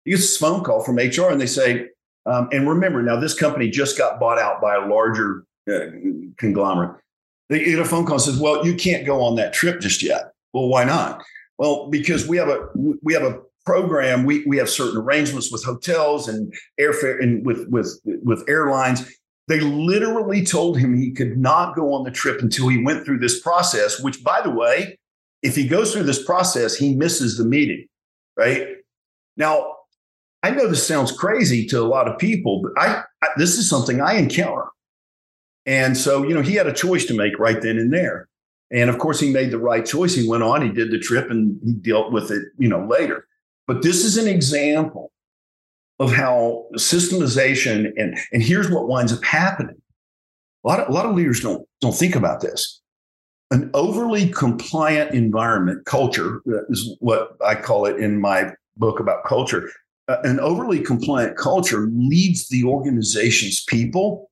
He 0.04 0.12
gets 0.12 0.36
a 0.36 0.40
phone 0.40 0.64
call 0.64 0.84
from 0.84 0.98
HR 0.98 1.30
and 1.30 1.42
they 1.42 1.48
say, 1.48 1.90
Um, 2.26 2.50
and 2.52 2.68
remember, 2.68 3.02
now 3.02 3.20
this 3.20 3.34
company 3.34 3.70
just 3.70 3.98
got 3.98 4.20
bought 4.20 4.40
out 4.40 4.62
by 4.62 4.76
a 4.76 4.88
larger 4.88 5.44
uh, 5.72 5.92
conglomerate. 6.38 7.00
They 7.50 7.64
get 7.64 7.80
a 7.80 7.86
phone 7.86 8.06
call 8.06 8.16
and 8.16 8.24
says, 8.24 8.40
"Well, 8.40 8.66
you 8.66 8.76
can't 8.76 9.06
go 9.06 9.22
on 9.22 9.36
that 9.36 9.54
trip 9.54 9.80
just 9.80 10.02
yet." 10.02 10.32
Well, 10.54 10.68
why 10.68 10.84
not? 10.84 11.24
Well, 11.58 11.90
because 11.90 12.28
we 12.28 12.38
have 12.38 12.50
a 12.50 12.68
we 12.76 13.14
have 13.14 13.24
a 13.24 13.40
program. 13.66 14.24
We 14.24 14.44
we 14.46 14.58
have 14.58 14.70
certain 14.70 14.98
arrangements 14.98 15.52
with 15.52 15.64
hotels 15.64 16.28
and 16.28 16.54
airfare 16.80 17.22
and 17.22 17.46
with 17.46 17.68
with 17.70 18.00
with 18.04 18.44
airlines. 18.48 19.08
They 19.48 19.60
literally 19.60 20.44
told 20.44 20.80
him 20.80 20.98
he 20.98 21.12
could 21.12 21.38
not 21.38 21.76
go 21.76 21.94
on 21.94 22.04
the 22.04 22.10
trip 22.12 22.42
until 22.42 22.68
he 22.68 22.84
went 22.84 23.06
through 23.06 23.20
this 23.20 23.40
process. 23.40 24.02
Which, 24.02 24.24
by 24.24 24.42
the 24.42 24.50
way, 24.50 24.98
if 25.44 25.56
he 25.56 25.68
goes 25.68 25.94
through 25.94 26.04
this 26.04 26.24
process, 26.24 26.76
he 26.76 26.96
misses 26.96 27.38
the 27.38 27.46
meeting. 27.46 27.86
Right 28.36 28.68
now, 29.38 29.76
I 30.46 30.52
know 30.52 30.68
this 30.68 30.88
sounds 30.88 31.12
crazy 31.12 31.66
to 31.68 31.82
a 31.82 31.90
lot 31.90 32.08
of 32.08 32.20
people, 32.20 32.62
but 32.62 32.72
I, 32.78 33.02
I 33.24 33.30
this 33.36 33.58
is 33.58 33.68
something 33.68 34.00
I 34.00 34.14
encounter. 34.14 34.66
And 35.66 35.98
so, 35.98 36.22
you 36.22 36.36
know, 36.36 36.44
he 36.44 36.54
had 36.54 36.68
a 36.68 36.74
choice 36.74 37.04
to 37.06 37.16
make 37.16 37.40
right 37.40 37.60
then 37.60 37.80
and 37.80 37.92
there. 37.92 38.30
And 38.70 38.92
of 38.92 39.00
course, 39.00 39.20
he 39.20 39.32
made 39.32 39.50
the 39.50 39.58
right 39.58 39.84
choice. 39.84 40.14
He 40.14 40.30
went 40.30 40.44
on, 40.44 40.62
he 40.62 40.70
did 40.70 40.92
the 40.92 41.00
trip, 41.00 41.32
and 41.32 41.60
he 41.66 41.74
dealt 41.74 42.12
with 42.12 42.30
it, 42.30 42.44
you 42.60 42.70
know, 42.70 42.86
later. 42.86 43.28
But 43.66 43.82
this 43.82 44.06
is 44.06 44.18
an 44.18 44.28
example 44.28 45.12
of 45.98 46.14
how 46.14 46.66
systemization 46.76 47.92
and 47.98 48.16
and 48.32 48.44
here's 48.44 48.70
what 48.70 48.88
winds 48.88 49.14
up 49.14 49.24
happening. 49.24 49.82
A 50.64 50.68
lot 50.68 50.80
of, 50.80 50.90
a 50.90 50.92
lot 50.92 51.08
of 51.08 51.16
leaders 51.16 51.40
don't 51.40 51.68
don't 51.82 51.96
think 51.96 52.16
about 52.16 52.42
this. 52.42 52.82
An 53.50 53.72
overly 53.74 54.30
compliant 54.30 55.12
environment, 55.16 55.86
culture 55.86 56.44
is 56.70 56.96
what 57.00 57.36
I 57.44 57.56
call 57.56 57.88
it 57.88 57.98
in 57.98 58.22
my 58.22 58.52
book 58.78 59.00
about 59.00 59.24
culture. 59.24 59.72
Uh, 60.08 60.18
an 60.24 60.40
overly 60.40 60.80
compliant 60.80 61.36
culture 61.36 61.88
leads 61.92 62.48
the 62.50 62.64
organization's 62.64 63.64
people 63.64 64.30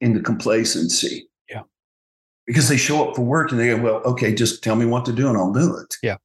into 0.00 0.20
complacency. 0.20 1.28
Yeah. 1.48 1.62
Because 2.46 2.68
they 2.68 2.76
show 2.76 3.08
up 3.08 3.16
for 3.16 3.22
work 3.22 3.50
and 3.50 3.60
they 3.60 3.68
go, 3.68 3.76
well, 3.80 4.02
okay, 4.04 4.34
just 4.34 4.62
tell 4.62 4.76
me 4.76 4.86
what 4.86 5.04
to 5.04 5.12
do 5.12 5.28
and 5.28 5.36
I'll 5.36 5.52
do 5.52 5.76
it. 5.76 5.94
Yeah. 6.02 6.16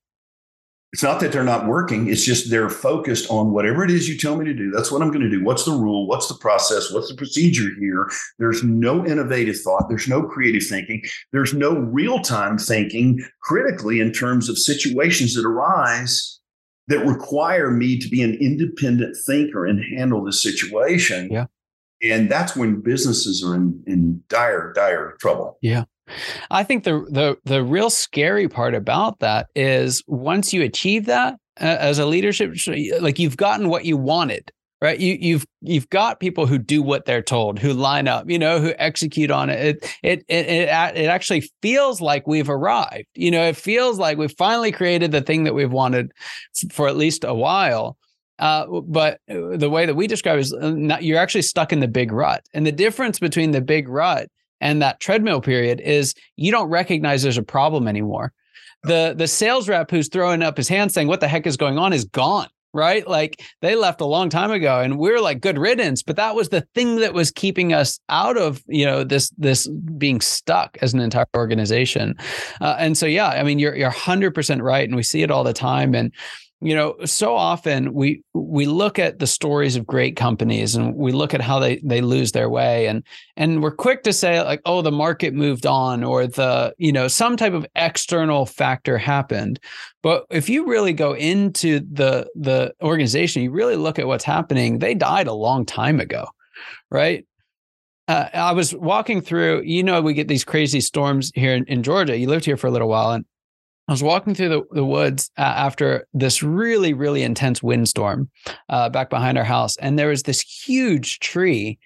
It's 0.91 1.01
not 1.01 1.19
that 1.21 1.31
they're 1.31 1.43
not 1.43 1.65
working. 1.65 2.07
It's 2.07 2.23
just 2.23 2.51
they're 2.51 2.69
focused 2.69 3.27
on 3.31 3.51
whatever 3.51 3.83
it 3.83 3.89
is 3.89 4.07
you 4.07 4.15
tell 4.15 4.35
me 4.35 4.45
to 4.45 4.53
do. 4.53 4.69
That's 4.69 4.91
what 4.91 5.01
I'm 5.01 5.09
going 5.09 5.23
to 5.23 5.29
do. 5.29 5.43
What's 5.43 5.65
the 5.65 5.71
rule? 5.71 6.07
What's 6.07 6.27
the 6.27 6.35
process? 6.35 6.91
What's 6.91 7.09
the 7.09 7.15
procedure 7.15 7.69
here? 7.79 8.07
There's 8.37 8.63
no 8.63 9.03
innovative 9.03 9.59
thought. 9.59 9.89
There's 9.89 10.07
no 10.07 10.21
creative 10.21 10.63
thinking. 10.67 11.01
There's 11.31 11.51
no 11.51 11.79
real 11.79 12.19
time 12.19 12.59
thinking 12.59 13.25
critically 13.41 14.01
in 14.01 14.11
terms 14.11 14.49
of 14.49 14.57
situations 14.59 15.33
that 15.33 15.47
arise 15.47 16.39
that 16.87 17.05
require 17.05 17.71
me 17.71 17.97
to 17.97 18.09
be 18.09 18.21
an 18.21 18.35
independent 18.35 19.15
thinker 19.25 19.65
and 19.65 19.83
handle 19.97 20.23
the 20.23 20.33
situation. 20.33 21.29
Yeah. 21.31 21.45
And 22.01 22.29
that's 22.29 22.55
when 22.55 22.81
businesses 22.81 23.43
are 23.43 23.55
in, 23.55 23.81
in 23.87 24.21
dire, 24.27 24.73
dire 24.75 25.15
trouble. 25.19 25.57
Yeah. 25.61 25.85
I 26.51 26.63
think 26.63 26.83
the 26.83 27.05
the 27.09 27.37
the 27.45 27.63
real 27.63 27.89
scary 27.89 28.49
part 28.49 28.75
about 28.75 29.19
that 29.19 29.47
is 29.55 30.03
once 30.05 30.51
you 30.53 30.61
achieve 30.61 31.05
that 31.05 31.35
uh, 31.61 31.77
as 31.79 31.97
a 31.97 32.05
leadership, 32.05 32.55
like 32.99 33.19
you've 33.19 33.37
gotten 33.37 33.69
what 33.69 33.85
you 33.85 33.95
wanted, 33.95 34.51
right? 34.83 34.99
You 34.99 35.17
you've 35.17 35.45
you've 35.61 35.89
got 35.89 36.19
people 36.19 36.45
who 36.45 36.57
do 36.57 36.83
what 36.83 37.05
they're 37.05 37.21
told, 37.21 37.57
who 37.57 37.71
line 37.71 38.09
up, 38.09 38.29
you 38.29 38.37
know, 38.37 38.59
who 38.59 38.73
execute 38.77 39.31
on 39.31 39.49
it. 39.49 39.59
It 39.65 39.95
it 40.03 40.25
it 40.27 40.45
it, 40.49 40.67
it 40.67 41.07
actually 41.07 41.49
feels 41.61 42.01
like 42.01 42.27
we've 42.27 42.49
arrived. 42.49 43.07
You 43.15 43.31
know, 43.31 43.43
it 43.43 43.55
feels 43.55 43.97
like 43.97 44.17
we've 44.17 44.35
finally 44.37 44.73
created 44.73 45.13
the 45.13 45.21
thing 45.21 45.45
that 45.45 45.53
we've 45.53 45.71
wanted 45.71 46.11
for 46.69 46.89
at 46.89 46.97
least 46.97 47.23
a 47.23 47.33
while. 47.33 47.97
Uh, 48.39 48.65
but 48.81 49.21
uh, 49.31 49.55
the 49.55 49.69
way 49.69 49.85
that 49.85 49.95
we 49.95 50.05
describe 50.05 50.37
is 50.37 50.51
uh, 50.51 50.71
not, 50.71 51.03
you're 51.03 51.19
actually 51.19 51.43
stuck 51.43 51.71
in 51.71 51.79
the 51.79 51.87
big 51.87 52.11
rut. 52.11 52.43
And 52.53 52.67
the 52.67 52.71
difference 52.71 53.19
between 53.19 53.51
the 53.51 53.61
big 53.61 53.87
rut 53.87 54.27
and 54.59 54.81
that 54.81 54.99
treadmill 54.99 55.39
period 55.39 55.79
is 55.79 56.13
you 56.35 56.51
don't 56.51 56.67
recognize 56.67 57.23
there's 57.23 57.37
a 57.37 57.43
problem 57.43 57.87
anymore. 57.87 58.33
The 58.83 59.13
the 59.17 59.29
sales 59.29 59.69
rep 59.69 59.89
who's 59.89 60.09
throwing 60.09 60.43
up 60.43 60.57
his 60.57 60.67
hand 60.67 60.91
saying 60.91 61.07
what 61.07 61.21
the 61.21 61.29
heck 61.29 61.47
is 61.47 61.55
going 61.55 61.77
on 61.77 61.93
is 61.93 62.03
gone 62.03 62.49
right? 62.73 63.07
Like 63.07 63.41
they 63.61 63.75
left 63.75 64.01
a 64.01 64.05
long 64.05 64.29
time 64.29 64.51
ago 64.51 64.79
and 64.79 64.97
we 64.97 65.11
are 65.11 65.21
like 65.21 65.41
good 65.41 65.57
riddance, 65.57 66.03
but 66.03 66.15
that 66.15 66.35
was 66.35 66.49
the 66.49 66.61
thing 66.73 66.97
that 66.97 67.13
was 67.13 67.31
keeping 67.31 67.73
us 67.73 67.99
out 68.09 68.37
of, 68.37 68.63
you 68.67 68.85
know, 68.85 69.03
this 69.03 69.29
this 69.37 69.67
being 69.97 70.21
stuck 70.21 70.77
as 70.81 70.93
an 70.93 70.99
entire 70.99 71.27
organization. 71.35 72.15
Uh, 72.59 72.75
and 72.79 72.97
so 72.97 73.05
yeah, 73.05 73.29
I 73.29 73.43
mean 73.43 73.59
you're 73.59 73.75
you're 73.75 73.91
100% 73.91 74.61
right 74.61 74.87
and 74.87 74.95
we 74.95 75.03
see 75.03 75.21
it 75.21 75.31
all 75.31 75.43
the 75.43 75.53
time 75.53 75.93
and 75.93 76.11
you 76.63 76.73
know 76.73 76.95
so 77.03 77.35
often 77.35 77.93
we 77.93 78.23
we 78.33 78.65
look 78.65 78.97
at 78.97 79.19
the 79.19 79.27
stories 79.27 79.75
of 79.75 79.85
great 79.85 80.15
companies 80.15 80.75
and 80.75 80.95
we 80.95 81.11
look 81.11 81.33
at 81.33 81.41
how 81.41 81.59
they 81.59 81.77
they 81.83 81.99
lose 81.99 82.31
their 82.31 82.49
way 82.49 82.87
and 82.87 83.03
and 83.35 83.61
we're 83.61 83.75
quick 83.75 84.03
to 84.03 84.13
say 84.13 84.41
like 84.41 84.61
oh 84.65 84.81
the 84.81 84.91
market 84.91 85.33
moved 85.33 85.65
on 85.65 86.03
or 86.03 86.25
the 86.25 86.73
you 86.77 86.91
know 86.91 87.07
some 87.07 87.35
type 87.35 87.53
of 87.53 87.65
external 87.75 88.45
factor 88.45 88.97
happened 88.97 89.59
but 90.01 90.25
if 90.29 90.47
you 90.47 90.65
really 90.65 90.93
go 90.93 91.13
into 91.13 91.81
the 91.91 92.27
the 92.35 92.73
organization 92.81 93.43
you 93.43 93.51
really 93.51 93.75
look 93.75 93.99
at 93.99 94.07
what's 94.07 94.23
happening 94.23 94.79
they 94.79 94.93
died 94.93 95.27
a 95.27 95.33
long 95.33 95.65
time 95.65 95.99
ago 95.99 96.25
right 96.89 97.25
uh, 98.09 98.27
I 98.33 98.51
was 98.51 98.75
walking 98.75 99.21
through, 99.21 99.61
you 99.61 99.81
know, 99.81 100.01
we 100.01 100.13
get 100.13 100.27
these 100.27 100.43
crazy 100.43 100.81
storms 100.81 101.31
here 101.35 101.55
in, 101.55 101.63
in 101.65 101.83
Georgia. 101.83 102.17
You 102.17 102.27
lived 102.27 102.43
here 102.43 102.57
for 102.57 102.67
a 102.67 102.71
little 102.71 102.89
while, 102.89 103.11
and 103.11 103.23
I 103.87 103.91
was 103.91 104.03
walking 104.03 104.33
through 104.33 104.49
the, 104.49 104.61
the 104.71 104.85
woods 104.85 105.29
uh, 105.37 105.41
after 105.41 106.07
this 106.13 106.41
really, 106.41 106.93
really 106.93 107.21
intense 107.21 107.61
windstorm 107.61 108.29
uh, 108.69 108.89
back 108.89 109.09
behind 109.09 109.37
our 109.37 109.43
house. 109.43 109.75
And 109.77 109.99
there 109.99 110.07
was 110.07 110.23
this 110.23 110.41
huge 110.41 111.19
tree 111.19 111.77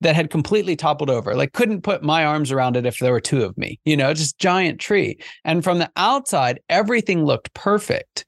that 0.00 0.16
had 0.16 0.30
completely 0.30 0.74
toppled 0.74 1.10
over. 1.10 1.34
Like, 1.34 1.52
couldn't 1.52 1.82
put 1.82 2.02
my 2.02 2.24
arms 2.24 2.50
around 2.50 2.76
it 2.76 2.86
if 2.86 2.98
there 2.98 3.12
were 3.12 3.20
two 3.20 3.44
of 3.44 3.56
me, 3.56 3.78
you 3.84 3.96
know, 3.96 4.12
just 4.12 4.38
giant 4.38 4.80
tree. 4.80 5.16
And 5.44 5.62
from 5.62 5.78
the 5.78 5.90
outside, 5.96 6.60
everything 6.68 7.24
looked 7.24 7.54
perfect. 7.54 8.26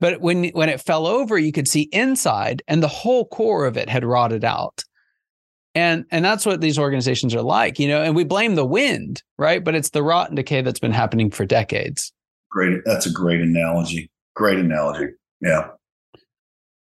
But 0.00 0.20
when, 0.22 0.48
when 0.50 0.70
it 0.70 0.80
fell 0.80 1.06
over, 1.06 1.36
you 1.38 1.52
could 1.52 1.68
see 1.68 1.88
inside, 1.92 2.62
and 2.66 2.82
the 2.82 2.88
whole 2.88 3.26
core 3.26 3.66
of 3.66 3.76
it 3.76 3.88
had 3.88 4.04
rotted 4.04 4.44
out. 4.44 4.82
And 5.74 6.04
and 6.12 6.24
that's 6.24 6.46
what 6.46 6.60
these 6.60 6.78
organizations 6.78 7.34
are 7.34 7.42
like, 7.42 7.80
you 7.80 7.88
know. 7.88 8.00
And 8.00 8.14
we 8.14 8.22
blame 8.22 8.54
the 8.54 8.64
wind, 8.64 9.22
right? 9.38 9.62
But 9.62 9.74
it's 9.74 9.90
the 9.90 10.04
rot 10.04 10.28
and 10.28 10.36
decay 10.36 10.62
that's 10.62 10.78
been 10.78 10.92
happening 10.92 11.32
for 11.32 11.44
decades. 11.44 12.12
Great. 12.54 12.82
That's 12.84 13.06
a 13.06 13.10
great 13.10 13.40
analogy. 13.40 14.10
Great 14.36 14.60
analogy. 14.60 15.12
Yeah. 15.40 15.70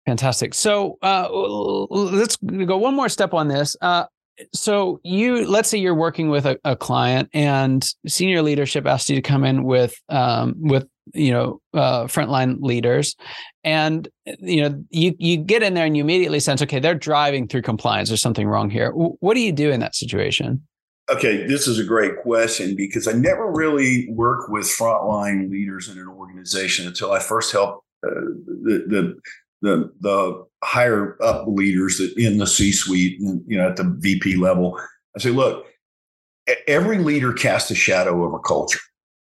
Fantastic. 0.07 0.55
So 0.55 0.97
uh, 1.03 1.29
let's 1.29 2.37
go 2.37 2.77
one 2.77 2.95
more 2.95 3.07
step 3.07 3.35
on 3.35 3.49
this. 3.49 3.75
Uh, 3.79 4.05
so 4.51 4.99
you, 5.03 5.45
let's 5.45 5.69
say 5.69 5.77
you're 5.77 5.93
working 5.93 6.29
with 6.29 6.47
a, 6.47 6.57
a, 6.63 6.75
client, 6.75 7.29
and 7.33 7.87
senior 8.07 8.41
leadership 8.41 8.87
asked 8.87 9.09
you 9.09 9.15
to 9.15 9.21
come 9.21 9.43
in 9.43 9.63
with 9.63 9.93
um, 10.09 10.55
with 10.57 10.87
you 11.13 11.31
know 11.31 11.61
uh, 11.73 12.05
frontline 12.05 12.57
leaders, 12.61 13.15
and 13.63 14.07
you 14.25 14.61
know 14.61 14.83
you 14.89 15.13
you 15.19 15.37
get 15.37 15.61
in 15.61 15.73
there 15.73 15.85
and 15.85 15.95
you 15.95 16.01
immediately 16.01 16.39
sense, 16.39 16.61
okay, 16.61 16.79
they're 16.79 16.95
driving 16.95 17.47
through 17.47 17.63
compliance. 17.63 18.09
There's 18.09 18.21
something 18.21 18.47
wrong 18.47 18.69
here. 18.69 18.91
What 18.91 19.33
do 19.33 19.41
you 19.41 19.51
do 19.51 19.69
in 19.69 19.81
that 19.81 19.93
situation? 19.93 20.65
Okay, 21.11 21.47
this 21.47 21.67
is 21.67 21.79
a 21.79 21.83
great 21.83 22.21
question 22.21 22.75
because 22.75 23.07
I 23.07 23.13
never 23.13 23.51
really 23.51 24.07
work 24.11 24.47
with 24.49 24.65
frontline 24.65 25.49
leaders 25.49 25.89
in 25.89 25.97
an 25.97 26.07
organization 26.07 26.85
until 26.85 27.11
I 27.11 27.19
first 27.19 27.51
help 27.51 27.83
uh, 28.05 28.09
the, 28.09 28.85
the 28.87 29.19
the 29.61 29.91
the 30.01 30.45
higher 30.63 31.17
up 31.21 31.47
leaders 31.47 31.97
that 31.97 32.13
in 32.15 32.37
the 32.37 32.45
C-suite, 32.45 33.19
and, 33.19 33.43
you 33.47 33.57
know, 33.57 33.69
at 33.69 33.75
the 33.75 33.95
VP 33.99 34.35
level. 34.35 34.79
I 35.15 35.19
say, 35.19 35.31
look, 35.31 35.65
every 36.67 36.99
leader 36.99 37.33
casts 37.33 37.71
a 37.71 37.75
shadow 37.75 38.23
over 38.23 38.39
culture, 38.39 38.79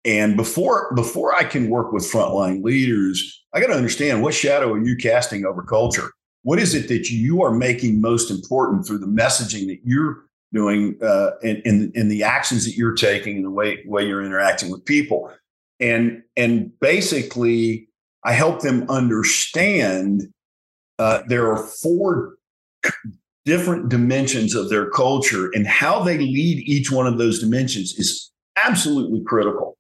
and 0.04 0.36
before 0.36 0.94
before 0.94 1.34
I 1.34 1.46
can 1.46 1.70
work 1.70 1.94
with 1.94 2.04
frontline 2.04 2.64
leaders, 2.64 3.44
I 3.54 3.62
got 3.62 3.68
to 3.68 3.76
understand 3.76 4.22
what 4.22 4.34
shadow 4.34 4.74
are 4.74 4.84
you 4.84 4.98
casting 4.98 5.46
over 5.46 5.64
culture. 5.64 6.12
What 6.44 6.60
is 6.60 6.74
it 6.74 6.88
that 6.90 7.10
you 7.10 7.44
are 7.44 7.54
making 7.54 8.02
most 8.02 8.30
important 8.30 8.86
through 8.86 8.98
the 8.98 9.06
messaging 9.06 9.68
that 9.68 9.80
you're 9.84 10.26
doing 10.54 10.98
uh, 11.02 11.32
in, 11.42 11.62
in, 11.66 11.92
in 11.96 12.08
the 12.10 12.24
actions 12.24 12.66
that 12.66 12.76
you're 12.76 12.96
taking 12.96 13.38
and 13.38 13.46
the 13.46 13.52
way 13.52 13.84
way 13.86 14.06
you're 14.06 14.24
interacting 14.24 14.70
with 14.72 14.84
people. 14.86 15.32
And 15.80 16.24
and 16.38 16.72
basically 16.80 17.88
i 18.24 18.34
help 18.34 18.62
them 18.62 18.90
understand 18.90 20.24
uh, 21.00 21.24
there 21.28 21.52
are 21.52 21.58
four 21.58 22.36
different 23.46 23.90
dimensions 23.90 24.54
of 24.54 24.70
their 24.70 24.90
culture 24.92 25.50
and 25.54 25.66
how 25.66 26.04
they 26.04 26.18
lead 26.18 26.60
each 26.68 26.92
one 26.92 27.08
of 27.08 27.18
those 27.18 27.40
dimensions 27.40 27.94
is 27.98 28.32
absolutely 28.56 29.24
critical 29.26 29.78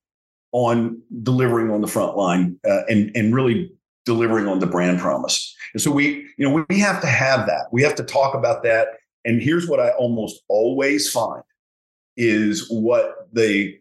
on 0.51 0.99
delivering 1.21 1.69
on 1.69 1.81
the 1.81 1.87
front 1.87 2.17
line 2.17 2.57
uh, 2.67 2.81
and 2.89 3.11
and 3.15 3.35
really 3.35 3.71
delivering 4.05 4.47
on 4.47 4.59
the 4.59 4.65
brand 4.65 4.99
promise. 4.99 5.55
And 5.73 5.81
so 5.81 5.91
we 5.91 6.27
you 6.37 6.49
know 6.49 6.65
we 6.69 6.79
have 6.79 7.01
to 7.01 7.07
have 7.07 7.45
that. 7.45 7.67
We 7.71 7.83
have 7.83 7.95
to 7.95 8.03
talk 8.03 8.33
about 8.33 8.63
that 8.63 8.87
and 9.25 9.41
here's 9.41 9.67
what 9.67 9.79
I 9.79 9.89
almost 9.91 10.41
always 10.47 11.09
find 11.09 11.43
is 12.17 12.67
what 12.69 13.27
the 13.33 13.77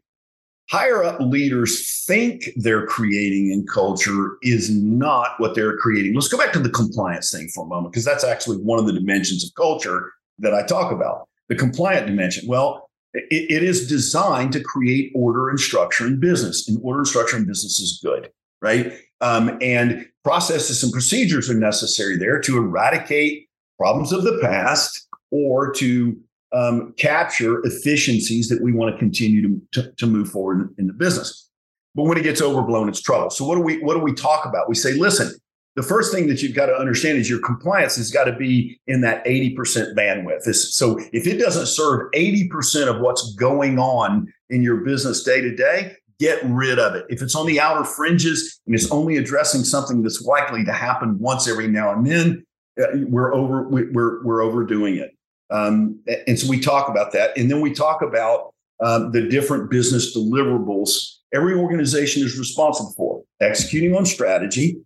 higher 0.71 1.03
up 1.03 1.19
leaders 1.21 2.05
think 2.07 2.49
they're 2.57 2.87
creating 2.87 3.51
in 3.51 3.67
culture 3.67 4.37
is 4.43 4.71
not 4.71 5.35
what 5.39 5.55
they're 5.57 5.77
creating. 5.79 6.15
Let's 6.15 6.29
go 6.29 6.39
back 6.39 6.53
to 6.53 6.61
the 6.61 6.71
compliance 6.71 7.33
thing 7.33 7.49
for 7.49 7.65
a 7.65 7.69
moment, 7.69 7.93
because 7.93 8.05
that's 8.05 8.23
actually 8.23 8.59
one 8.59 8.79
of 8.79 8.87
the 8.87 8.93
dimensions 8.93 9.45
of 9.45 9.51
culture 9.57 10.13
that 10.39 10.55
I 10.55 10.65
talk 10.65 10.93
about 10.93 11.29
the 11.49 11.57
compliant 11.57 12.07
dimension. 12.07 12.49
Well, 12.49 12.89
it, 13.13 13.51
it 13.51 13.63
is 13.65 13.89
designed 13.89 14.53
to 14.53 14.63
create 14.63 15.11
order 15.17 15.51
and 15.51 15.59
structure 15.59 16.07
in 16.07 16.21
business, 16.21 16.69
and 16.69 16.79
order 16.83 17.01
and 17.01 17.09
structure 17.09 17.37
in 17.37 17.47
business 17.47 17.81
is 17.81 18.01
good, 18.03 18.31
right? 18.63 18.93
Um, 19.21 19.59
and 19.61 20.07
processes 20.23 20.85
and 20.85 20.93
procedures 20.93 21.51
are 21.51 21.55
necessary 21.55 22.17
there 22.17 22.41
to 22.43 22.57
eradicate 22.57 23.49
problems 23.77 24.13
of 24.13 24.23
the 24.23 24.39
past 24.41 25.09
or 25.31 25.73
to 25.73 26.17
um, 26.53 26.95
capture 26.97 27.61
efficiencies 27.65 28.49
that 28.49 28.61
we 28.63 28.73
want 28.73 28.93
to 28.93 28.99
continue 28.99 29.43
to, 29.43 29.63
to, 29.73 29.93
to 29.93 30.07
move 30.07 30.29
forward 30.29 30.75
in, 30.79 30.87
the 30.87 30.93
business. 30.93 31.49
But 31.95 32.05
when 32.05 32.19
it 32.19 32.23
gets 32.23 32.43
overblown, 32.43 32.89
it's 32.89 33.01
trouble. 33.01 33.31
So 33.31 33.47
what 33.47 33.57
do 33.57 33.61
we 33.61 33.83
what 33.83 33.95
do 33.95 34.01
we 34.01 34.13
talk 34.13 34.47
about? 34.47 34.69
We 34.69 34.75
say, 34.75 34.95
listen, 34.95 35.33
the 35.77 35.83
first 35.83 36.13
thing 36.13 36.27
that 36.29 36.43
you've 36.43 36.55
got 36.55 36.67
to 36.67 36.75
understand 36.75 37.19
is 37.19 37.31
your 37.31 37.41
compliance 37.41 37.97
has 37.97 38.11
got 38.11 38.25
to 38.25 38.33
be 38.33 38.81
in 38.87 39.01
that 39.03 39.25
80% 39.25 39.95
bandwidth. 39.95 40.43
so 40.55 40.99
if 41.13 41.27
it 41.27 41.39
doesn't 41.39 41.67
serve 41.67 42.11
80% 42.13 42.89
of 42.89 43.01
what's 43.01 43.35
going 43.35 43.79
on 43.79 44.33
in 44.51 44.63
your 44.63 44.79
business 44.79 45.23
day 45.23 45.41
to 45.41 45.55
day, 45.55 45.95
get 46.19 46.41
rid 46.45 46.79
of 46.79 46.95
it. 46.95 47.07
If 47.09 47.23
it's 47.23 47.35
on 47.35 47.47
the 47.47 47.61
outer 47.61 47.85
fringes 47.85 48.61
and 48.67 48.75
it's 48.75 48.91
only 48.91 49.17
addressing 49.17 49.63
something 49.63 50.03
that's 50.03 50.23
likely 50.23 50.65
to 50.65 50.73
happen 50.73 51.19
once 51.19 51.49
every 51.49 51.69
now 51.69 51.93
and 51.93 52.07
then, 52.07 52.45
uh, 52.81 52.87
we're 53.09 53.35
over 53.35 53.69
we're 53.69 54.23
we're 54.23 54.43
overdoing 54.43 54.97
it. 54.97 55.11
Um, 55.51 56.01
and 56.27 56.39
so 56.39 56.49
we 56.49 56.61
talk 56.61 56.89
about 56.89 57.13
that. 57.13 57.37
And 57.37 57.51
then 57.51 57.61
we 57.61 57.73
talk 57.73 58.03
about 58.03 58.55
um, 58.81 59.13
the 59.13 59.29
different 59.29 59.71
business 59.71 60.17
deliverables 60.17 61.21
every 61.33 61.55
organization 61.55 62.25
is 62.25 62.39
responsible 62.39 62.93
for 62.97 63.23
executing 63.41 63.95
on 63.95 64.05
strategy. 64.07 64.81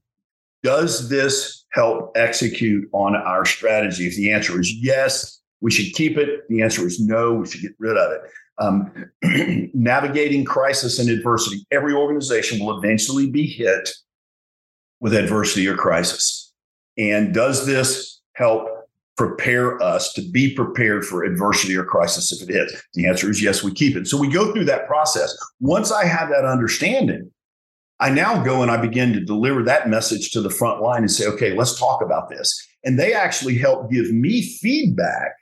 Does 0.63 1.09
this 1.09 1.65
help 1.73 2.13
execute 2.17 2.89
on 2.93 3.17
our 3.17 3.45
strategy? 3.45 4.07
If 4.07 4.17
the 4.17 4.33
answer 4.33 4.59
is 4.61 4.73
yes, 4.75 5.41
we 5.61 5.71
should 5.71 5.95
keep 5.95 6.17
it. 6.17 6.49
The 6.49 6.63
answer 6.63 6.87
is 6.87 7.01
no, 7.01 7.35
we 7.35 7.47
should 7.47 7.63
get 7.63 7.73
rid 7.79 7.97
of 7.97 8.13
it. 8.13 8.21
Um, 8.59 9.71
navigating 9.75 10.45
crisis 10.45 10.99
and 10.99 11.11
adversity. 11.11 11.67
Every 11.71 11.93
organization 11.93 12.65
will 12.65 12.79
eventually 12.79 13.31
be 13.31 13.47
hit 13.47 13.91
with 15.01 15.15
adversity 15.15 15.67
or 15.67 15.77
crisis. 15.77 16.53
And 16.97 17.35
does 17.35 17.67
this 17.67 18.21
help 18.35 18.69
prepare 19.17 19.81
us 19.83 20.13
to 20.15 20.23
be 20.23 20.55
prepared 20.55 21.05
for 21.05 21.25
adversity 21.25 21.77
or 21.77 21.85
crisis 21.85 22.33
if 22.33 22.49
it 22.49 22.53
hits? 22.53 22.83
The 22.95 23.07
answer 23.07 23.31
is 23.31 23.43
yes, 23.43 23.63
we 23.63 23.73
keep 23.73 23.97
it. 23.97 24.07
So 24.07 24.19
we 24.19 24.29
go 24.29 24.53
through 24.53 24.65
that 24.67 24.87
process. 24.87 25.37
Once 25.61 25.93
I 25.93 26.05
have 26.05 26.29
that 26.31 26.45
understanding, 26.45 27.31
I 28.01 28.11
now 28.11 28.43
go 28.43 28.63
and 28.63 28.71
I 28.71 28.77
begin 28.77 29.13
to 29.13 29.21
deliver 29.21 29.63
that 29.63 29.89
message 29.89 30.31
to 30.33 30.41
the 30.41 30.51
front 30.51 30.83
line 30.83 31.03
and 31.03 31.11
say, 31.11 31.27
okay, 31.27 31.55
let's 31.55 31.79
talk 31.79 32.03
about 32.03 32.29
this. 32.29 32.61
And 32.85 32.99
they 32.99 33.15
actually 33.15 33.57
help 33.57 33.91
give 33.91 34.11
me 34.11 34.43
feedback 34.43 35.33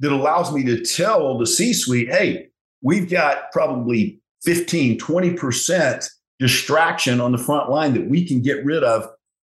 that 0.00 0.12
allows 0.12 0.52
me 0.52 0.64
to 0.64 0.82
tell 0.82 1.38
the 1.38 1.46
C 1.46 1.72
suite, 1.72 2.10
hey, 2.10 2.48
we've 2.82 3.08
got 3.08 3.52
probably 3.52 4.20
15, 4.42 4.98
20% 4.98 6.10
distraction 6.38 7.20
on 7.20 7.32
the 7.32 7.38
front 7.38 7.70
line 7.70 7.94
that 7.94 8.08
we 8.08 8.26
can 8.26 8.42
get 8.42 8.64
rid 8.64 8.82
of 8.82 9.06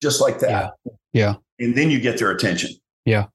just 0.03 0.21
like 0.21 0.39
that. 0.41 0.73
Yeah. 0.85 0.93
yeah. 1.13 1.35
And 1.59 1.75
then 1.77 1.91
you 1.91 1.99
get 1.99 2.19
their 2.19 2.31
attention. 2.31 2.71
Yeah. 3.05 3.27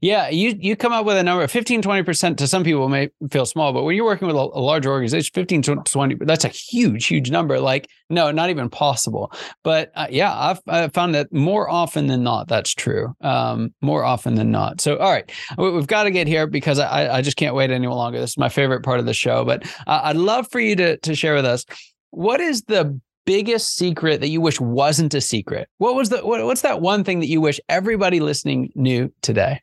Yeah, 0.00 0.28
you 0.28 0.56
you 0.58 0.76
come 0.76 0.92
up 0.92 1.06
with 1.06 1.16
a 1.16 1.22
number 1.22 1.46
15 1.46 1.82
20% 1.82 2.36
to 2.36 2.46
some 2.46 2.64
people 2.64 2.88
may 2.88 3.10
feel 3.30 3.46
small, 3.46 3.72
but 3.72 3.82
when 3.82 3.96
you're 3.96 4.04
working 4.04 4.28
with 4.28 4.36
a, 4.36 4.38
a 4.38 4.60
large 4.60 4.86
organization 4.86 5.30
15 5.34 5.62
to 5.62 5.76
20 5.76 6.16
that's 6.20 6.44
a 6.44 6.48
huge 6.48 7.06
huge 7.06 7.30
number 7.30 7.58
like 7.58 7.88
no, 8.08 8.30
not 8.30 8.50
even 8.50 8.70
possible. 8.70 9.32
But 9.64 9.90
uh, 9.96 10.06
yeah, 10.10 10.32
I've, 10.32 10.60
I've, 10.68 10.94
found 10.94 11.16
that 11.16 11.32
more 11.32 11.68
often 11.68 12.06
than 12.06 12.22
not 12.22 12.46
that's 12.46 12.72
true. 12.72 13.14
Um, 13.20 13.74
more 13.80 14.04
often 14.04 14.36
than 14.36 14.52
not. 14.52 14.80
So 14.80 14.96
all 14.98 15.10
right, 15.10 15.30
we've 15.58 15.86
got 15.86 16.04
to 16.04 16.12
get 16.12 16.28
here 16.28 16.46
because 16.46 16.78
I 16.78 17.16
I 17.16 17.22
just 17.22 17.36
can't 17.36 17.54
wait 17.54 17.70
any 17.70 17.88
longer. 17.88 18.20
This 18.20 18.30
is 18.30 18.38
my 18.38 18.48
favorite 18.48 18.84
part 18.84 19.00
of 19.00 19.06
the 19.06 19.14
show, 19.14 19.44
but 19.44 19.66
uh, 19.86 20.02
I'd 20.04 20.16
love 20.16 20.48
for 20.50 20.60
you 20.60 20.76
to 20.76 20.96
to 20.98 21.14
share 21.14 21.34
with 21.34 21.44
us 21.44 21.64
what 22.10 22.40
is 22.40 22.62
the 22.62 23.00
biggest 23.26 23.76
secret 23.76 24.20
that 24.20 24.28
you 24.28 24.40
wish 24.40 24.60
wasn't 24.60 25.12
a 25.12 25.20
secret? 25.20 25.68
What 25.78 25.94
was 25.94 26.08
the 26.08 26.24
what, 26.24 26.44
what's 26.44 26.62
that 26.62 26.80
one 26.80 27.04
thing 27.04 27.20
that 27.20 27.28
you 27.28 27.40
wish 27.40 27.60
everybody 27.68 28.20
listening 28.20 28.72
knew 28.74 29.12
today? 29.20 29.60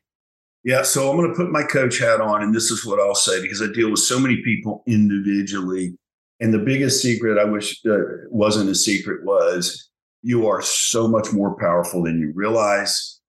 Yeah, 0.62 0.82
so 0.82 1.10
I'm 1.10 1.16
going 1.16 1.28
to 1.28 1.36
put 1.36 1.50
my 1.50 1.62
coach 1.62 1.98
hat 1.98 2.22
on, 2.22 2.42
and 2.42 2.54
this 2.54 2.70
is 2.70 2.86
what 2.86 2.98
I'll 2.98 3.14
say 3.14 3.42
because 3.42 3.60
I 3.60 3.66
deal 3.66 3.90
with 3.90 4.00
so 4.00 4.18
many 4.18 4.40
people 4.42 4.82
individually. 4.86 5.94
And 6.40 6.54
the 6.54 6.58
biggest 6.58 7.02
secret 7.02 7.38
I 7.38 7.44
wish 7.44 7.80
uh, 7.84 7.98
wasn't 8.30 8.70
a 8.70 8.74
secret 8.74 9.24
was 9.24 9.90
you 10.22 10.46
are 10.48 10.62
so 10.62 11.06
much 11.06 11.32
more 11.32 11.56
powerful 11.58 12.02
than 12.04 12.18
you 12.18 12.32
realize, 12.34 13.20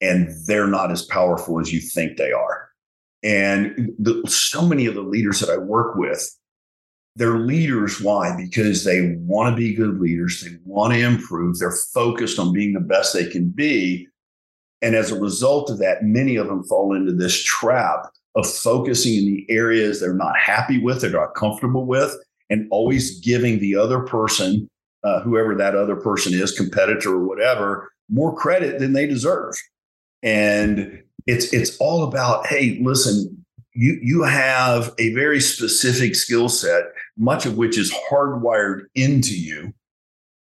and 0.00 0.28
they're 0.46 0.68
not 0.68 0.92
as 0.92 1.02
powerful 1.02 1.60
as 1.60 1.72
you 1.72 1.80
think 1.80 2.16
they 2.16 2.32
are. 2.32 2.68
And 3.22 3.90
the, 3.98 4.22
so 4.28 4.62
many 4.64 4.86
of 4.86 4.94
the 4.94 5.02
leaders 5.02 5.40
that 5.40 5.50
I 5.50 5.58
work 5.58 5.96
with, 5.96 6.24
they're 7.16 7.38
leaders. 7.38 8.00
Why? 8.00 8.36
Because 8.36 8.84
they 8.84 9.16
want 9.20 9.50
to 9.50 9.56
be 9.56 9.74
good 9.74 9.98
leaders. 9.98 10.42
They 10.42 10.56
want 10.64 10.92
to 10.92 11.00
improve. 11.00 11.58
They're 11.58 11.76
focused 11.92 12.38
on 12.38 12.52
being 12.52 12.74
the 12.74 12.80
best 12.80 13.12
they 13.12 13.28
can 13.28 13.48
be. 13.48 14.06
And 14.82 14.94
as 14.94 15.10
a 15.10 15.18
result 15.18 15.70
of 15.70 15.78
that, 15.78 16.04
many 16.04 16.36
of 16.36 16.46
them 16.46 16.62
fall 16.64 16.94
into 16.94 17.12
this 17.12 17.42
trap 17.42 18.10
of 18.34 18.46
focusing 18.46 19.14
in 19.14 19.24
the 19.24 19.46
areas 19.48 19.98
they're 19.98 20.12
not 20.12 20.36
happy 20.38 20.78
with, 20.78 21.00
they're 21.00 21.10
not 21.10 21.34
comfortable 21.34 21.86
with, 21.86 22.14
and 22.50 22.68
always 22.70 23.18
giving 23.20 23.58
the 23.58 23.74
other 23.74 24.00
person, 24.00 24.68
uh, 25.02 25.20
whoever 25.22 25.54
that 25.54 25.74
other 25.74 25.96
person 25.96 26.34
is, 26.34 26.52
competitor 26.52 27.14
or 27.14 27.26
whatever, 27.26 27.90
more 28.10 28.36
credit 28.36 28.78
than 28.78 28.92
they 28.92 29.06
deserve. 29.06 29.54
And 30.22 31.02
it's 31.26 31.52
it's 31.54 31.76
all 31.78 32.04
about, 32.04 32.46
hey, 32.46 32.78
listen, 32.82 33.44
you 33.72 33.98
you 34.02 34.22
have 34.22 34.94
a 34.98 35.14
very 35.14 35.40
specific 35.40 36.14
skill 36.14 36.50
set, 36.50 36.84
much 37.16 37.46
of 37.46 37.56
which 37.56 37.78
is 37.78 37.94
hardwired 38.10 38.82
into 38.94 39.38
you. 39.38 39.72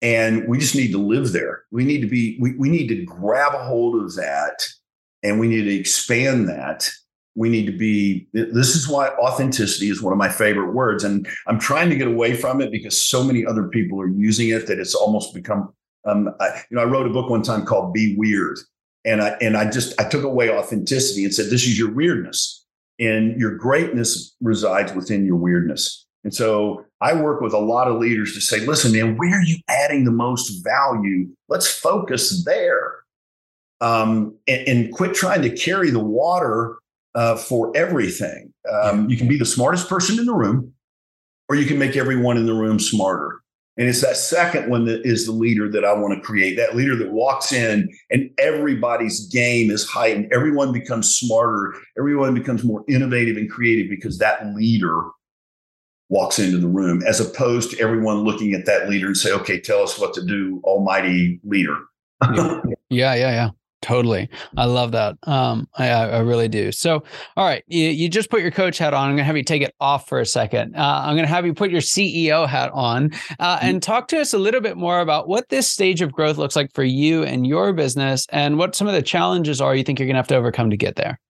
And 0.03 0.49
we 0.49 0.59
just 0.59 0.75
need 0.75 0.93
to 0.93 0.99
live 0.99 1.33
there. 1.33 1.65
We 1.71 1.85
need 1.85 2.01
to 2.01 2.07
be, 2.07 2.37
we, 2.41 2.55
we 2.57 2.69
need 2.69 2.89
to 2.89 3.05
grab 3.05 3.55
a 3.55 3.65
hold 3.65 4.03
of 4.03 4.15
that 4.17 4.63
and 5.23 5.41
we 5.41 5.49
need 5.49 5.65
to 5.65 5.75
expand 5.75 6.49
that. 6.49 6.91
We 7.35 7.49
need 7.49 7.67
to 7.67 7.77
be, 7.77 8.29
this 8.33 8.77
is 8.77 8.87
why 8.87 9.09
authenticity 9.09 9.89
is 9.89 10.03
one 10.03 10.13
of 10.13 10.19
my 10.19 10.29
favorite 10.29 10.73
words. 10.73 11.03
And 11.05 11.27
I'm 11.47 11.59
trying 11.59 11.91
to 11.91 11.97
get 11.97 12.07
away 12.07 12.35
from 12.35 12.61
it 12.61 12.71
because 12.71 13.03
so 13.03 13.25
many 13.25 13.45
other 13.45 13.69
people 13.69 14.01
are 14.01 14.09
using 14.09 14.51
it 14.51 14.67
that 14.67 14.79
it's 14.79 14.95
almost 14.95 15.35
become, 15.35 15.73
um, 16.05 16.29
I, 16.39 16.63
you 16.71 16.77
know, 16.77 16.83
I 16.83 16.85
wrote 16.85 17.07
a 17.07 17.13
book 17.13 17.31
one 17.31 17.43
time 17.43 17.65
called 17.65 17.93
Be 17.93 18.15
Weird. 18.17 18.59
And 19.07 19.21
I, 19.21 19.37
and 19.41 19.57
I 19.57 19.71
just, 19.71 19.99
I 20.01 20.09
took 20.09 20.23
away 20.23 20.51
authenticity 20.51 21.25
and 21.25 21.35
said, 21.35 21.47
this 21.47 21.65
is 21.65 21.79
your 21.79 21.93
weirdness 21.93 22.65
and 22.99 23.39
your 23.41 23.57
greatness 23.57 24.37
resides 24.41 24.93
within 24.93 25.25
your 25.27 25.37
weirdness. 25.37 26.04
And 26.25 26.35
so 26.35 26.85
I 27.01 27.15
work 27.15 27.41
with 27.41 27.53
a 27.53 27.59
lot 27.59 27.87
of 27.87 27.99
leaders 27.99 28.35
to 28.35 28.41
say, 28.41 28.65
listen, 28.67 28.93
man, 28.93 29.17
where 29.17 29.39
are 29.39 29.43
you 29.43 29.59
adding 29.69 30.05
the 30.05 30.11
most 30.11 30.65
value? 30.65 31.29
Let's 31.49 31.71
focus 31.71 32.45
there. 32.45 32.95
Um, 33.81 34.37
and, 34.49 34.67
and, 34.67 34.95
quit 34.95 35.15
trying 35.15 35.43
to 35.43 35.51
carry 35.51 35.91
the 35.91 35.99
water 35.99 36.77
uh, 37.15 37.37
for 37.37 37.77
everything. 37.77 38.53
Um, 38.73 39.11
you 39.11 39.17
can 39.17 39.29
be 39.29 39.37
the 39.37 39.45
smartest 39.45 39.89
person 39.91 40.19
in 40.19 40.25
the 40.25 40.33
room, 40.33 40.73
or 41.49 41.57
you 41.57 41.67
can 41.67 41.79
make 41.79 41.97
everyone 41.97 42.39
in 42.39 42.47
the 42.47 42.55
room 42.55 42.79
smarter. 42.79 43.43
And 43.77 43.89
it's 43.89 44.01
that 44.03 44.17
second 44.17 44.71
one 44.71 44.85
that 44.87 45.05
is 45.05 45.27
the 45.27 45.33
leader 45.33 45.69
that 45.71 45.85
I 45.85 45.93
want 45.93 46.15
to 46.15 46.21
create. 46.21 46.57
That 46.57 46.77
leader 46.77 46.95
that 46.97 47.11
walks 47.11 47.53
in 47.53 47.89
and 48.11 48.31
everybody's 48.39 49.27
game 49.27 49.71
is 49.71 49.87
heightened. 49.87 50.33
Everyone 50.33 50.73
becomes 50.73 51.13
smarter. 51.13 51.75
Everyone 51.99 52.35
becomes 52.35 52.63
more 52.63 52.85
innovative 52.89 53.37
and 53.37 53.51
creative 53.51 53.91
because 53.91 54.19
that 54.19 54.55
leader 54.55 55.03
walks 56.09 56.39
into 56.39 56.59
the 56.59 56.69
room, 56.69 57.03
as 57.07 57.21
opposed 57.21 57.71
to 57.71 57.81
everyone 57.81 58.25
looking 58.25 58.53
at 58.55 58.67
that 58.67 58.89
leader 58.89 59.07
and 59.07 59.17
say, 59.17 59.33
okay, 59.33 59.61
tell 59.61 59.83
us 59.83 59.99
what 59.99 60.15
to 60.15 60.25
do, 60.25 60.61
almighty 60.65 61.41
leader. 61.45 61.77
yeah, 62.23 62.61
yeah, 62.91 63.15
yeah. 63.15 63.51
Totally. 63.85 64.31
I 64.57 64.65
love 64.65 64.93
that. 64.93 65.17
Um, 65.25 65.69
I, 65.77 65.91
I 65.91 66.21
really 66.21 66.49
do. 66.49 66.73
So, 66.73 67.05
all 67.37 67.45
right, 67.45 67.63
you, 67.67 67.89
you 67.91 68.09
just 68.09 68.31
put 68.31 68.41
your 68.41 68.51
coach 68.51 68.79
hat 68.79 68.95
on. 68.95 69.11
I'm 69.11 69.11
going 69.11 69.19
to 69.19 69.25
have 69.25 69.37
you 69.37 69.45
take 69.45 69.61
it 69.61 69.75
off 69.79 70.09
for 70.09 70.21
a 70.21 70.25
second. 70.25 70.75
Uh, 70.75 71.03
I'm 71.05 71.15
going 71.17 71.27
to 71.27 71.33
have 71.33 71.45
you 71.45 71.53
put 71.53 71.71
your 71.71 71.83
CEO 71.83 72.49
hat 72.49 72.71
on 72.73 73.13
uh, 73.39 73.59
mm-hmm. 73.59 73.67
and 73.67 73.83
talk 73.83 74.09
to 74.09 74.19
us 74.19 74.33
a 74.33 74.39
little 74.39 74.63
bit 74.63 74.79
more 74.79 75.01
about 75.01 75.29
what 75.29 75.51
this 75.51 75.71
stage 75.71 76.01
of 76.01 76.13
growth 76.13 76.39
looks 76.39 76.57
like 76.57 76.73
for 76.73 76.83
you 76.83 77.25
and 77.25 77.47
your 77.47 77.75
business 77.75 78.27
and 78.31 78.57
what 78.57 78.75
some 78.75 78.87
of 78.87 78.95
the 78.95 79.03
challenges 79.03 79.61
are 79.61 79.77
you 79.77 79.85
think 79.85 79.99
you're 79.99 80.07
going 80.07 80.15
to 80.15 80.19
have 80.19 80.29
to 80.29 80.37
overcome 80.37 80.71
to 80.71 80.79
get 80.79 80.97
there. 80.97 81.21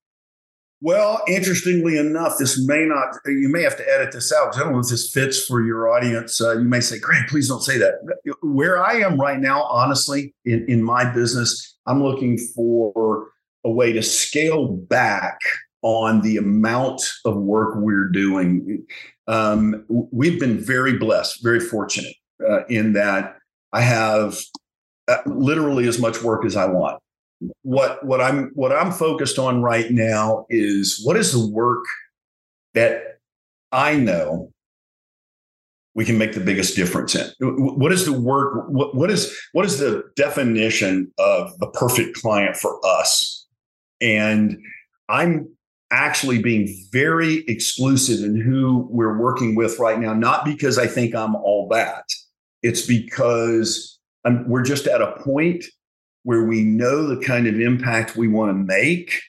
Well, 0.80 1.22
interestingly 1.28 1.96
enough, 1.96 2.34
this 2.38 2.62
may 2.66 2.84
not, 2.84 3.16
you 3.26 3.48
may 3.48 3.62
have 3.62 3.76
to 3.78 3.88
edit 3.88 4.12
this 4.12 4.32
out. 4.32 4.54
I 4.56 4.60
don't 4.60 4.72
know 4.72 4.80
if 4.80 4.88
this 4.88 5.10
fits 5.10 5.44
for 5.44 5.64
your 5.64 5.88
audience. 5.88 6.40
Uh, 6.40 6.58
you 6.58 6.68
may 6.68 6.80
say, 6.80 6.98
Greg, 6.98 7.26
please 7.28 7.48
don't 7.48 7.62
say 7.62 7.78
that. 7.78 7.94
Where 8.42 8.84
I 8.84 8.94
am 8.94 9.18
right 9.18 9.38
now, 9.38 9.62
honestly, 9.62 10.34
in, 10.44 10.66
in 10.68 10.82
my 10.82 11.10
business, 11.10 11.76
I'm 11.86 12.02
looking 12.02 12.36
for 12.54 13.28
a 13.64 13.70
way 13.70 13.92
to 13.92 14.02
scale 14.02 14.68
back 14.68 15.38
on 15.80 16.20
the 16.22 16.36
amount 16.36 17.02
of 17.24 17.36
work 17.36 17.76
we're 17.76 18.08
doing. 18.08 18.84
Um, 19.26 19.84
we've 19.88 20.40
been 20.40 20.58
very 20.58 20.98
blessed, 20.98 21.42
very 21.42 21.60
fortunate 21.60 22.14
uh, 22.46 22.64
in 22.66 22.92
that 22.94 23.36
I 23.72 23.80
have 23.80 24.38
uh, 25.08 25.18
literally 25.26 25.88
as 25.88 25.98
much 25.98 26.22
work 26.22 26.44
as 26.44 26.56
I 26.56 26.66
want. 26.66 27.00
What 27.62 28.04
what 28.04 28.20
I'm 28.20 28.50
what 28.54 28.72
I'm 28.72 28.92
focused 28.92 29.38
on 29.38 29.62
right 29.62 29.90
now 29.90 30.46
is 30.50 31.00
what 31.04 31.16
is 31.16 31.32
the 31.32 31.48
work 31.50 31.84
that 32.74 33.18
I 33.72 33.96
know 33.96 34.52
we 35.94 36.04
can 36.04 36.18
make 36.18 36.32
the 36.32 36.40
biggest 36.40 36.74
difference 36.74 37.14
in. 37.14 37.30
What 37.40 37.92
is 37.92 38.04
the 38.04 38.12
work? 38.12 38.68
What, 38.68 38.96
what 38.96 39.10
is 39.10 39.36
what 39.52 39.64
is 39.64 39.78
the 39.78 40.04
definition 40.16 41.12
of 41.18 41.56
the 41.58 41.68
perfect 41.68 42.16
client 42.16 42.56
for 42.56 42.80
us? 42.84 43.46
And 44.00 44.58
I'm 45.08 45.48
actually 45.92 46.42
being 46.42 46.74
very 46.92 47.44
exclusive 47.46 48.24
in 48.24 48.40
who 48.40 48.88
we're 48.90 49.18
working 49.18 49.54
with 49.54 49.78
right 49.78 50.00
now, 50.00 50.12
not 50.12 50.44
because 50.44 50.78
I 50.78 50.88
think 50.88 51.14
I'm 51.14 51.36
all 51.36 51.68
that. 51.68 52.04
It's 52.62 52.84
because 52.84 54.00
I'm, 54.24 54.48
we're 54.48 54.64
just 54.64 54.88
at 54.88 55.00
a 55.00 55.12
point 55.22 55.64
where 56.24 56.44
we 56.44 56.62
know 56.62 57.06
the 57.06 57.24
kind 57.24 57.46
of 57.46 57.60
impact 57.60 58.16
we 58.16 58.28
want 58.28 58.50
to 58.50 58.54
make. 58.54 59.20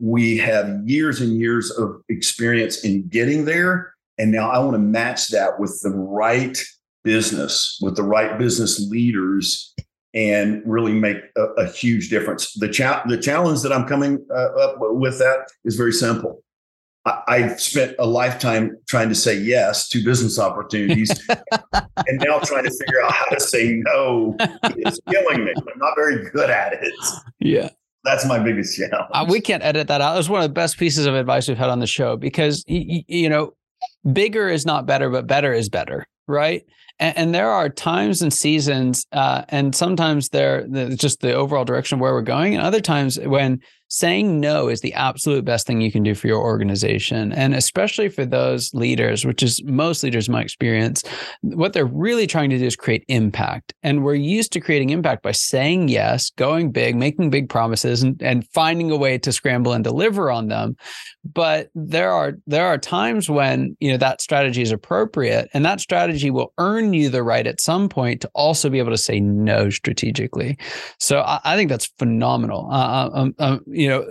We 0.00 0.36
have 0.38 0.80
years 0.84 1.20
and 1.20 1.38
years 1.38 1.70
of 1.70 2.02
experience 2.08 2.84
in 2.84 3.08
getting 3.08 3.44
there. 3.44 3.94
And 4.18 4.32
now 4.32 4.50
I 4.50 4.58
want 4.58 4.74
to 4.74 4.78
match 4.78 5.28
that 5.28 5.60
with 5.60 5.80
the 5.82 5.90
right 5.90 6.58
business, 7.04 7.78
with 7.80 7.96
the 7.96 8.02
right 8.02 8.38
business 8.38 8.80
leaders, 8.90 9.74
and 10.14 10.62
really 10.64 10.92
make 10.92 11.18
a, 11.36 11.44
a 11.58 11.66
huge 11.66 12.08
difference. 12.08 12.52
The, 12.54 12.68
cha- 12.68 13.04
the 13.06 13.18
challenge 13.18 13.62
that 13.62 13.72
I'm 13.72 13.86
coming 13.86 14.26
uh, 14.30 14.54
up 14.54 14.76
with 14.78 15.18
that 15.18 15.48
is 15.64 15.76
very 15.76 15.92
simple. 15.92 16.42
I, 17.04 17.22
I've 17.28 17.60
spent 17.60 17.94
a 17.98 18.06
lifetime 18.06 18.76
trying 18.88 19.08
to 19.08 19.14
say 19.14 19.36
yes 19.36 19.88
to 19.90 20.04
business 20.04 20.38
opportunities, 20.38 21.10
and 21.72 22.20
now 22.20 22.38
trying 22.40 22.64
to 22.64 22.70
figure 22.70 23.02
out 23.02 23.12
how 23.12 23.26
to 23.26 23.40
say 23.40 23.82
no. 23.84 24.36
It's 24.64 25.00
killing 25.08 25.44
me. 25.44 25.52
I'm 25.56 25.78
not 25.78 25.94
very 25.96 26.28
good 26.30 26.50
at 26.50 26.74
it. 26.74 26.92
Yeah 27.40 27.70
that's 28.04 28.24
my 28.24 28.38
biggest 28.38 28.76
challenge. 28.76 29.10
Uh, 29.12 29.26
we 29.28 29.40
can't 29.40 29.62
edit 29.62 29.88
that 29.88 30.00
out. 30.00 30.14
It 30.14 30.18
was 30.18 30.30
one 30.30 30.40
of 30.40 30.48
the 30.48 30.54
best 30.54 30.78
pieces 30.78 31.04
of 31.04 31.14
advice 31.14 31.46
we've 31.46 31.58
had 31.58 31.68
on 31.68 31.80
the 31.80 31.86
show 31.86 32.16
because 32.16 32.64
you, 32.66 33.02
you 33.06 33.28
know 33.28 33.52
bigger 34.12 34.48
is 34.48 34.66
not 34.66 34.86
better, 34.86 35.10
but 35.10 35.26
better 35.26 35.52
is 35.52 35.68
better, 35.68 36.06
right? 36.26 36.64
And, 36.98 37.16
and 37.16 37.34
there 37.34 37.50
are 37.50 37.68
times 37.68 38.22
and 38.22 38.32
seasons, 38.32 39.06
uh, 39.12 39.44
and 39.48 39.74
sometimes 39.74 40.28
they're, 40.30 40.66
they're 40.68 40.90
just 40.90 41.20
the 41.20 41.32
overall 41.32 41.64
direction 41.64 41.96
of 41.96 42.00
where 42.00 42.12
we're 42.12 42.22
going, 42.22 42.54
and 42.54 42.64
other 42.64 42.80
times 42.80 43.18
when 43.18 43.60
saying 43.88 44.40
no 44.40 44.68
is 44.68 44.80
the 44.80 44.94
absolute 44.94 45.44
best 45.44 45.66
thing 45.66 45.80
you 45.80 45.90
can 45.90 46.02
do 46.02 46.14
for 46.14 46.26
your 46.26 46.40
organization. 46.40 47.32
And 47.32 47.54
especially 47.54 48.08
for 48.08 48.24
those 48.24 48.72
leaders, 48.74 49.24
which 49.24 49.42
is 49.42 49.62
most 49.64 50.02
leaders, 50.02 50.28
in 50.28 50.32
my 50.32 50.42
experience, 50.42 51.02
what 51.42 51.72
they're 51.72 51.86
really 51.86 52.26
trying 52.26 52.50
to 52.50 52.58
do 52.58 52.64
is 52.64 52.76
create 52.76 53.04
impact. 53.08 53.74
And 53.82 54.04
we're 54.04 54.14
used 54.14 54.52
to 54.52 54.60
creating 54.60 54.90
impact 54.90 55.22
by 55.22 55.32
saying 55.32 55.88
yes, 55.88 56.30
going 56.30 56.70
big, 56.70 56.96
making 56.96 57.30
big 57.30 57.48
promises, 57.48 58.02
and, 58.02 58.20
and 58.22 58.46
finding 58.48 58.90
a 58.90 58.96
way 58.96 59.18
to 59.18 59.32
scramble 59.32 59.72
and 59.72 59.82
deliver 59.82 60.30
on 60.30 60.48
them. 60.48 60.76
But 61.24 61.68
there 61.74 62.12
are 62.12 62.34
there 62.46 62.66
are 62.66 62.78
times 62.78 63.28
when 63.28 63.76
you 63.80 63.90
know 63.90 63.98
that 63.98 64.20
strategy 64.20 64.62
is 64.62 64.72
appropriate, 64.72 65.48
and 65.52 65.64
that 65.64 65.80
strategy 65.80 66.30
will 66.30 66.52
earn 66.58 66.94
you 66.94 67.08
the 67.08 67.22
right 67.22 67.46
at 67.46 67.60
some 67.60 67.88
point 67.88 68.20
to 68.22 68.30
also 68.34 68.70
be 68.70 68.78
able 68.78 68.90
to 68.90 68.98
say 68.98 69.20
no 69.20 69.70
strategically. 69.70 70.56
So 70.98 71.20
I, 71.20 71.40
I 71.44 71.56
think 71.56 71.70
that's 71.70 71.86
phenomenal. 71.98 72.68
Uh, 72.70 73.10
um, 73.12 73.34
um, 73.38 73.64
you 73.78 73.88
know, 73.88 74.06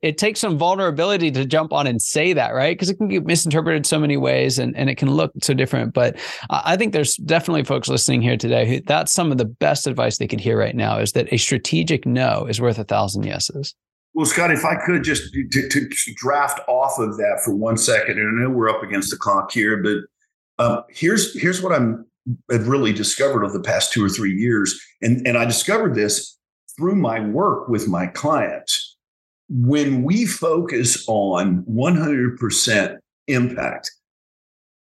it 0.00 0.16
takes 0.16 0.40
some 0.40 0.56
vulnerability 0.56 1.30
to 1.30 1.44
jump 1.44 1.70
on 1.72 1.86
and 1.86 2.00
say 2.00 2.32
that, 2.32 2.54
right? 2.54 2.74
Because 2.74 2.88
it 2.88 2.96
can 2.96 3.08
get 3.08 3.26
misinterpreted 3.26 3.84
so 3.84 3.98
many 3.98 4.16
ways 4.16 4.58
and, 4.58 4.74
and 4.74 4.88
it 4.88 4.94
can 4.94 5.10
look 5.10 5.32
so 5.42 5.52
different. 5.52 5.92
But 5.92 6.16
I 6.48 6.78
think 6.78 6.94
there's 6.94 7.16
definitely 7.16 7.64
folks 7.64 7.88
listening 7.88 8.22
here 8.22 8.38
today 8.38 8.66
who 8.66 8.80
that's 8.80 9.12
some 9.12 9.30
of 9.30 9.36
the 9.36 9.44
best 9.44 9.86
advice 9.86 10.16
they 10.16 10.26
could 10.26 10.40
hear 10.40 10.58
right 10.58 10.74
now 10.74 10.98
is 10.98 11.12
that 11.12 11.30
a 11.30 11.36
strategic 11.36 12.06
no 12.06 12.46
is 12.46 12.58
worth 12.58 12.78
a 12.78 12.84
thousand 12.84 13.24
yeses. 13.24 13.74
Well, 14.14 14.26
Scott, 14.26 14.50
if 14.50 14.64
I 14.64 14.76
could 14.76 15.04
just 15.04 15.32
to, 15.32 15.68
to 15.68 16.14
draft 16.16 16.60
off 16.66 16.98
of 16.98 17.18
that 17.18 17.42
for 17.44 17.54
one 17.54 17.76
second, 17.76 18.18
and 18.18 18.28
I 18.28 18.42
know 18.42 18.50
we're 18.50 18.70
up 18.70 18.82
against 18.82 19.10
the 19.10 19.16
clock 19.16 19.52
here, 19.52 19.82
but 19.82 20.64
um, 20.64 20.84
here's 20.90 21.38
here's 21.38 21.62
what 21.62 21.72
I'm 21.72 22.06
have 22.50 22.68
really 22.68 22.92
discovered 22.92 23.44
over 23.44 23.56
the 23.56 23.64
past 23.64 23.92
two 23.92 24.04
or 24.04 24.10
three 24.10 24.34
years, 24.34 24.78
and 25.00 25.26
and 25.26 25.38
I 25.38 25.46
discovered 25.46 25.94
this 25.94 26.38
through 26.76 26.96
my 26.96 27.20
work 27.20 27.68
with 27.68 27.88
my 27.88 28.06
clients 28.06 28.81
when 29.52 30.02
we 30.02 30.24
focus 30.24 31.04
on 31.08 31.62
100% 31.64 32.98
impact, 33.28 33.90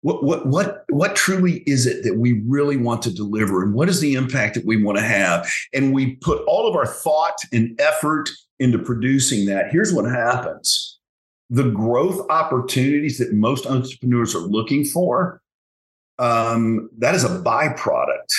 what, 0.02 0.24
what, 0.24 0.46
what, 0.46 0.84
what 0.90 1.16
truly 1.16 1.64
is 1.66 1.88
it 1.88 2.04
that 2.04 2.18
we 2.18 2.42
really 2.46 2.78
want 2.78 3.02
to 3.04 3.14
deliver? 3.14 3.64
And 3.64 3.74
what 3.74 3.88
is 3.88 4.02
the 4.02 4.16
impact 4.16 4.56
that 4.56 4.66
we 4.66 4.82
want 4.82 4.98
to 4.98 5.04
have? 5.04 5.50
And 5.74 5.94
we 5.94 6.16
put 6.18 6.44
all 6.48 6.68
of 6.68 6.76
our 6.76 6.86
thought 6.86 7.38
and 7.54 7.80
effort 7.80 8.30
into 8.60 8.78
producing 8.78 9.46
that. 9.46 9.72
Here's 9.72 9.94
what 9.94 10.06
happens 10.06 11.00
the 11.50 11.70
growth 11.70 12.30
opportunities 12.30 13.18
that 13.20 13.32
most 13.32 13.66
entrepreneurs 13.66 14.36
are 14.36 14.40
looking 14.40 14.84
for, 14.84 15.42
um, 16.20 16.90
that 16.98 17.16
is 17.16 17.24
a 17.24 17.40
byproduct 17.40 18.34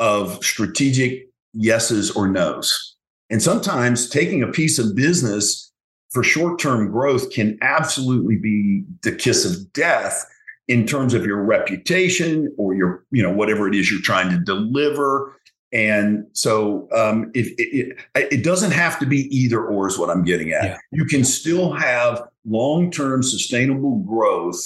of 0.00 0.44
strategic 0.44 1.28
yeses 1.52 2.10
or 2.10 2.26
nos. 2.26 2.96
And 3.30 3.42
sometimes 3.42 4.08
taking 4.08 4.42
a 4.42 4.48
piece 4.48 4.78
of 4.78 4.94
business 4.94 5.72
for 6.10 6.22
short 6.22 6.58
term 6.58 6.90
growth 6.90 7.30
can 7.30 7.58
absolutely 7.60 8.36
be 8.36 8.84
the 9.02 9.12
kiss 9.12 9.44
of 9.44 9.72
death 9.72 10.24
in 10.66 10.86
terms 10.86 11.14
of 11.14 11.24
your 11.24 11.42
reputation 11.42 12.54
or 12.58 12.74
your, 12.74 13.04
you 13.10 13.22
know, 13.22 13.32
whatever 13.32 13.68
it 13.68 13.74
is 13.74 13.90
you're 13.90 14.00
trying 14.00 14.30
to 14.30 14.38
deliver. 14.38 15.34
And 15.72 16.24
so 16.32 16.88
um, 16.94 17.30
it, 17.34 17.52
it, 17.58 17.98
it, 18.14 18.42
doesn't 18.42 18.70
have 18.70 18.98
to 19.00 19.06
be 19.06 19.28
either 19.36 19.62
or, 19.62 19.86
is 19.86 19.98
what 19.98 20.08
I'm 20.08 20.24
getting 20.24 20.52
at. 20.52 20.64
Yeah. 20.64 20.78
You 20.92 21.04
can 21.04 21.24
still 21.24 21.72
have 21.72 22.22
long 22.46 22.90
term 22.90 23.22
sustainable 23.22 23.98
growth 24.00 24.58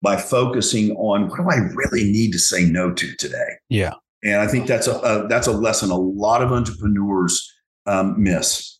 by 0.00 0.16
focusing 0.16 0.92
on 0.92 1.28
what 1.28 1.36
do 1.36 1.50
I 1.50 1.56
really 1.74 2.04
need 2.04 2.32
to 2.32 2.38
say 2.38 2.64
no 2.64 2.92
to 2.92 3.16
today? 3.16 3.56
Yeah. 3.68 3.92
And 4.24 4.36
I 4.36 4.46
think 4.46 4.66
that's 4.66 4.86
a, 4.86 4.98
a 4.98 5.28
that's 5.28 5.46
a 5.46 5.52
lesson 5.52 5.90
a 5.90 5.96
lot 5.96 6.42
of 6.42 6.50
entrepreneurs 6.50 7.54
um, 7.88 8.22
miss. 8.22 8.78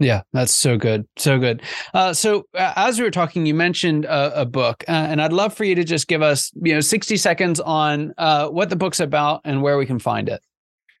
Yeah, 0.00 0.22
that's 0.32 0.52
so 0.52 0.76
good. 0.76 1.08
So 1.16 1.38
good. 1.38 1.62
Uh, 1.92 2.12
so 2.12 2.46
uh, 2.54 2.72
as 2.76 2.98
we 2.98 3.04
were 3.04 3.10
talking, 3.10 3.46
you 3.46 3.54
mentioned 3.54 4.04
a, 4.04 4.42
a 4.42 4.46
book, 4.46 4.84
uh, 4.86 4.92
and 4.92 5.20
I'd 5.20 5.32
love 5.32 5.54
for 5.54 5.64
you 5.64 5.74
to 5.74 5.82
just 5.82 6.06
give 6.06 6.22
us, 6.22 6.52
you 6.62 6.72
know, 6.72 6.80
60 6.80 7.16
seconds 7.16 7.58
on 7.58 8.14
uh, 8.16 8.48
what 8.48 8.70
the 8.70 8.76
book's 8.76 9.00
about 9.00 9.40
and 9.44 9.60
where 9.60 9.76
we 9.76 9.86
can 9.86 9.98
find 9.98 10.28
it. 10.28 10.40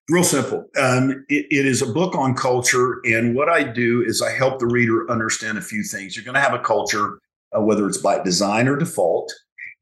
Real 0.08 0.24
simple. 0.24 0.64
Um, 0.80 1.24
it, 1.28 1.46
it 1.50 1.66
is 1.66 1.82
a 1.82 1.86
book 1.86 2.16
on 2.16 2.34
culture. 2.34 3.00
And 3.04 3.36
what 3.36 3.48
I 3.48 3.62
do 3.62 4.02
is 4.02 4.20
I 4.22 4.32
help 4.32 4.58
the 4.58 4.66
reader 4.66 5.08
understand 5.10 5.58
a 5.58 5.62
few 5.62 5.84
things. 5.84 6.16
You're 6.16 6.24
going 6.24 6.34
to 6.34 6.40
have 6.40 6.54
a 6.54 6.58
culture, 6.58 7.20
uh, 7.56 7.60
whether 7.60 7.86
it's 7.86 7.98
by 7.98 8.20
design 8.22 8.66
or 8.66 8.76
default. 8.76 9.32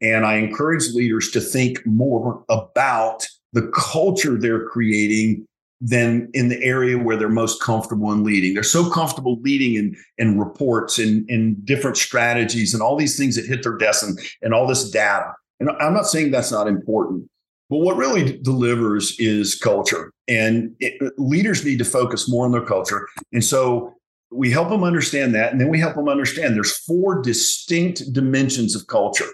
And 0.03 0.27
I 0.27 0.35
encourage 0.35 0.93
leaders 0.93 1.31
to 1.31 1.41
think 1.41 1.87
more 1.87 2.45
about 2.51 3.27
the 3.55 3.71
culture 3.75 4.37
they're 4.39 4.67
creating 4.67 5.47
than 5.81 6.31
in 6.33 6.49
the 6.49 6.63
area 6.63 6.97
where 6.97 7.17
they're 7.17 7.29
most 7.29 7.61
comfortable 7.61 8.11
in 8.13 8.25
leading. 8.25 8.55
They're 8.55 8.63
so 8.63 8.91
comfortable 8.91 9.39
leading 9.43 9.75
in, 9.75 9.97
in 10.19 10.39
reports 10.39 10.99
and 10.99 11.29
in, 11.29 11.57
different 11.65 11.97
strategies 11.97 12.73
and 12.73 12.83
all 12.83 12.97
these 12.97 13.19
things 13.19 13.37
that 13.37 13.45
hit 13.47 13.63
their 13.63 13.77
desk 13.77 14.07
and, 14.07 14.19
and 14.43 14.55
all 14.55 14.67
this 14.67 14.91
data. 14.91 15.35
And 15.61 15.71
I'm 15.81 15.93
not 15.93 16.07
saying 16.07 16.31
that's 16.31 16.53
not 16.53 16.67
important, 16.67 17.29
but 17.69 17.79
what 17.79 17.97
really 17.97 18.39
delivers 18.39 19.17
is 19.19 19.55
culture. 19.55 20.13
And 20.29 20.75
it, 20.81 21.01
leaders 21.19 21.65
need 21.65 21.79
to 21.79 21.85
focus 21.85 22.29
more 22.29 22.45
on 22.45 22.53
their 22.53 22.65
culture. 22.65 23.07
And 23.33 23.45
so 23.45 23.95
we 24.31 24.51
help 24.51 24.71
them 24.71 24.85
understand 24.85 25.35
that. 25.35 25.53
And 25.53 25.61
then 25.61 25.69
we 25.69 25.79
help 25.79 25.95
them 25.95 26.09
understand 26.09 26.55
there's 26.55 26.79
four 26.79 27.21
distinct 27.21 28.13
dimensions 28.13 28.75
of 28.75 28.87
culture. 28.87 29.29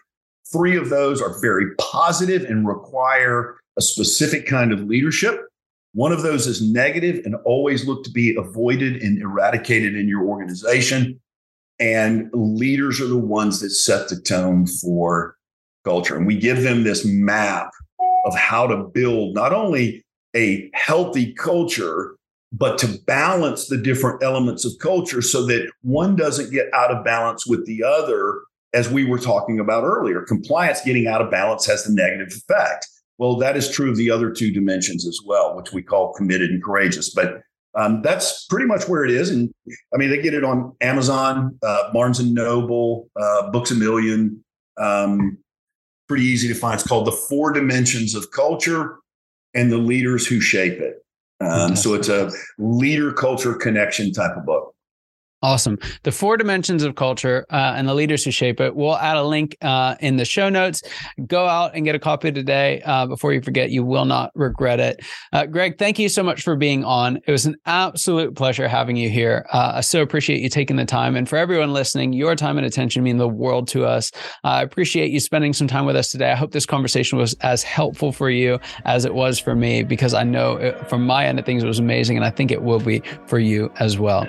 Three 0.52 0.76
of 0.76 0.90
those 0.90 1.22
are 1.22 1.40
very 1.40 1.74
positive 1.76 2.44
and 2.44 2.66
require 2.66 3.57
a 3.78 3.83
specific 3.83 4.46
kind 4.46 4.72
of 4.72 4.81
leadership. 4.81 5.40
One 5.94 6.12
of 6.12 6.22
those 6.22 6.46
is 6.46 6.62
negative 6.62 7.24
and 7.24 7.35
always 7.44 7.87
look 7.87 8.02
to 8.05 8.11
be 8.11 8.35
avoided 8.37 9.02
and 9.02 9.20
eradicated 9.20 9.94
in 9.94 10.09
your 10.09 10.24
organization. 10.24 11.20
And 11.78 12.31
leaders 12.33 13.00
are 13.00 13.07
the 13.07 13.16
ones 13.16 13.61
that 13.61 13.70
set 13.70 14.09
the 14.09 14.20
tone 14.20 14.66
for 14.66 15.37
culture. 15.85 16.16
And 16.16 16.26
we 16.26 16.38
give 16.38 16.62
them 16.62 16.85
this 16.85 17.05
map 17.05 17.70
of 18.24 18.35
how 18.37 18.66
to 18.66 18.85
build 18.85 19.35
not 19.35 19.52
only 19.52 20.02
a 20.35 20.70
healthy 20.74 21.33
culture, 21.35 22.16
but 22.52 22.78
to 22.78 22.98
balance 23.07 23.66
the 23.66 23.78
different 23.78 24.22
elements 24.22 24.64
of 24.64 24.72
culture 24.78 25.22
so 25.22 25.44
that 25.46 25.70
one 25.83 26.14
doesn't 26.16 26.52
get 26.52 26.72
out 26.74 26.90
of 26.90 27.05
balance 27.05 27.46
with 27.46 27.66
the 27.66 27.83
other, 27.83 28.42
as 28.74 28.90
we 28.90 29.05
were 29.05 29.18
talking 29.18 29.59
about 29.59 29.85
earlier. 29.85 30.22
Compliance 30.22 30.81
getting 30.83 31.07
out 31.07 31.22
of 31.22 31.31
balance 31.31 31.66
has 31.66 31.85
the 31.85 31.92
negative 31.92 32.28
effect. 32.28 32.87
Well, 33.23 33.37
that 33.37 33.57
is 33.57 33.71
true 33.71 33.89
of 33.89 33.97
the 33.97 34.11
other 34.11 34.33
two 34.33 34.51
dimensions 34.51 35.07
as 35.07 35.21
well, 35.25 35.55
which 35.55 35.73
we 35.73 35.81
call 35.81 36.13
committed 36.13 36.51
and 36.51 36.61
courageous. 36.61 37.15
But 37.15 37.43
um, 37.77 38.03
that's 38.03 38.47
pretty 38.47 38.67
much 38.67 38.89
where 38.89 39.05
it 39.05 39.13
is. 39.13 39.31
And 39.31 39.55
I 39.95 39.97
mean, 39.97 40.11
they 40.11 40.21
get 40.21 40.35
it 40.35 40.43
on 40.43 40.75
Amazon, 40.81 41.57
uh, 41.63 41.93
Barnes 41.93 42.19
and 42.19 42.35
Noble, 42.35 43.09
uh, 43.15 43.49
Books 43.53 43.71
a 43.71 43.77
Million. 43.77 44.43
Um, 44.77 45.39
pretty 46.09 46.25
easy 46.25 46.49
to 46.49 46.55
find. 46.55 46.75
It's 46.75 46.83
called 46.83 47.07
The 47.07 47.13
Four 47.13 47.53
Dimensions 47.53 48.17
of 48.17 48.33
Culture 48.33 48.97
and 49.55 49.71
the 49.71 49.79
Leaders 49.79 50.27
Who 50.27 50.41
Shape 50.41 50.81
It. 50.81 51.05
Um, 51.41 51.77
so 51.77 51.95
it's 51.95 52.09
a 52.09 52.29
leader 52.59 53.13
culture 53.13 53.55
connection 53.55 54.13
type 54.13 54.37
of 54.37 54.45
book. 54.45 54.72
Awesome. 55.42 55.76
The 56.05 56.12
four 56.12 56.37
dimensions 56.37 56.85
of 56.85 56.94
culture 56.94 57.46
uh, 57.50 57.74
and 57.76 57.88
the 57.88 57.94
leaders 57.94 58.24
who 58.24 58.31
shape 58.31 58.61
it. 58.61 58.76
We'll 58.76 58.96
add 58.96 59.16
a 59.16 59.24
link 59.24 59.57
uh, 59.61 59.96
in 59.98 60.16
the 60.16 60.24
show 60.24 60.48
notes. 60.48 60.83
Go 61.26 61.46
out 61.46 61.74
and 61.74 61.85
get 61.85 61.96
a 61.96 61.98
copy 61.98 62.31
today 62.31 62.81
uh, 62.83 63.07
before 63.07 63.33
you 63.33 63.42
forget. 63.42 63.70
You 63.70 63.83
will 63.83 64.05
not 64.05 64.31
regret 64.37 64.78
it. 64.78 65.05
Uh, 65.33 65.46
Greg, 65.46 65.78
thank 65.78 65.98
you 65.98 66.09
so 66.09 66.22
much 66.22 66.42
for 66.42 66.55
being 66.55 66.85
on. 66.85 67.18
It 67.26 67.33
was 67.33 67.44
an 67.44 67.57
absolute 67.66 68.37
pleasure 68.37 68.68
having 68.68 68.94
you 68.94 69.11
here. 69.11 69.44
Uh, 69.52 69.72
I 69.74 69.81
so 69.81 70.00
appreciate 70.00 70.40
you 70.40 70.48
taking 70.48 70.76
the 70.76 70.85
time. 70.85 71.16
And 71.16 71.28
for 71.28 71.37
everyone 71.37 71.72
listening, 71.72 72.12
your 72.12 72.37
time 72.37 72.57
and 72.57 72.64
attention 72.64 73.02
mean 73.02 73.16
the 73.16 73.26
world 73.26 73.66
to 73.68 73.85
us. 73.85 74.12
I 74.44 74.62
appreciate 74.62 75.11
you 75.11 75.18
spending 75.18 75.52
some 75.52 75.66
time 75.66 75.87
with 75.87 75.96
us 75.96 76.11
today. 76.11 76.31
I 76.31 76.37
hope 76.37 76.52
this 76.52 76.66
conversation 76.66 77.18
was 77.18 77.35
as 77.40 77.64
helpful 77.64 78.12
for 78.12 78.31
you 78.31 78.61
as 78.85 79.05
it 79.05 79.14
was 79.14 79.40
for 79.40 79.57
me, 79.57 79.83
because 79.83 80.14
I 80.14 80.22
know 80.22 80.52
it, 80.52 80.88
from 80.88 81.05
my 81.05 81.26
end 81.26 81.40
of 81.40 81.44
things, 81.44 81.64
it 81.64 81.66
was 81.66 81.81
amazing. 81.81 82.16
And 82.16 82.24
I 82.24 82.31
think 82.31 82.52
it 82.52 82.62
will 82.62 82.78
be 82.78 83.02
for 83.26 83.40
you 83.40 83.72
as 83.81 83.98
well. 83.98 84.24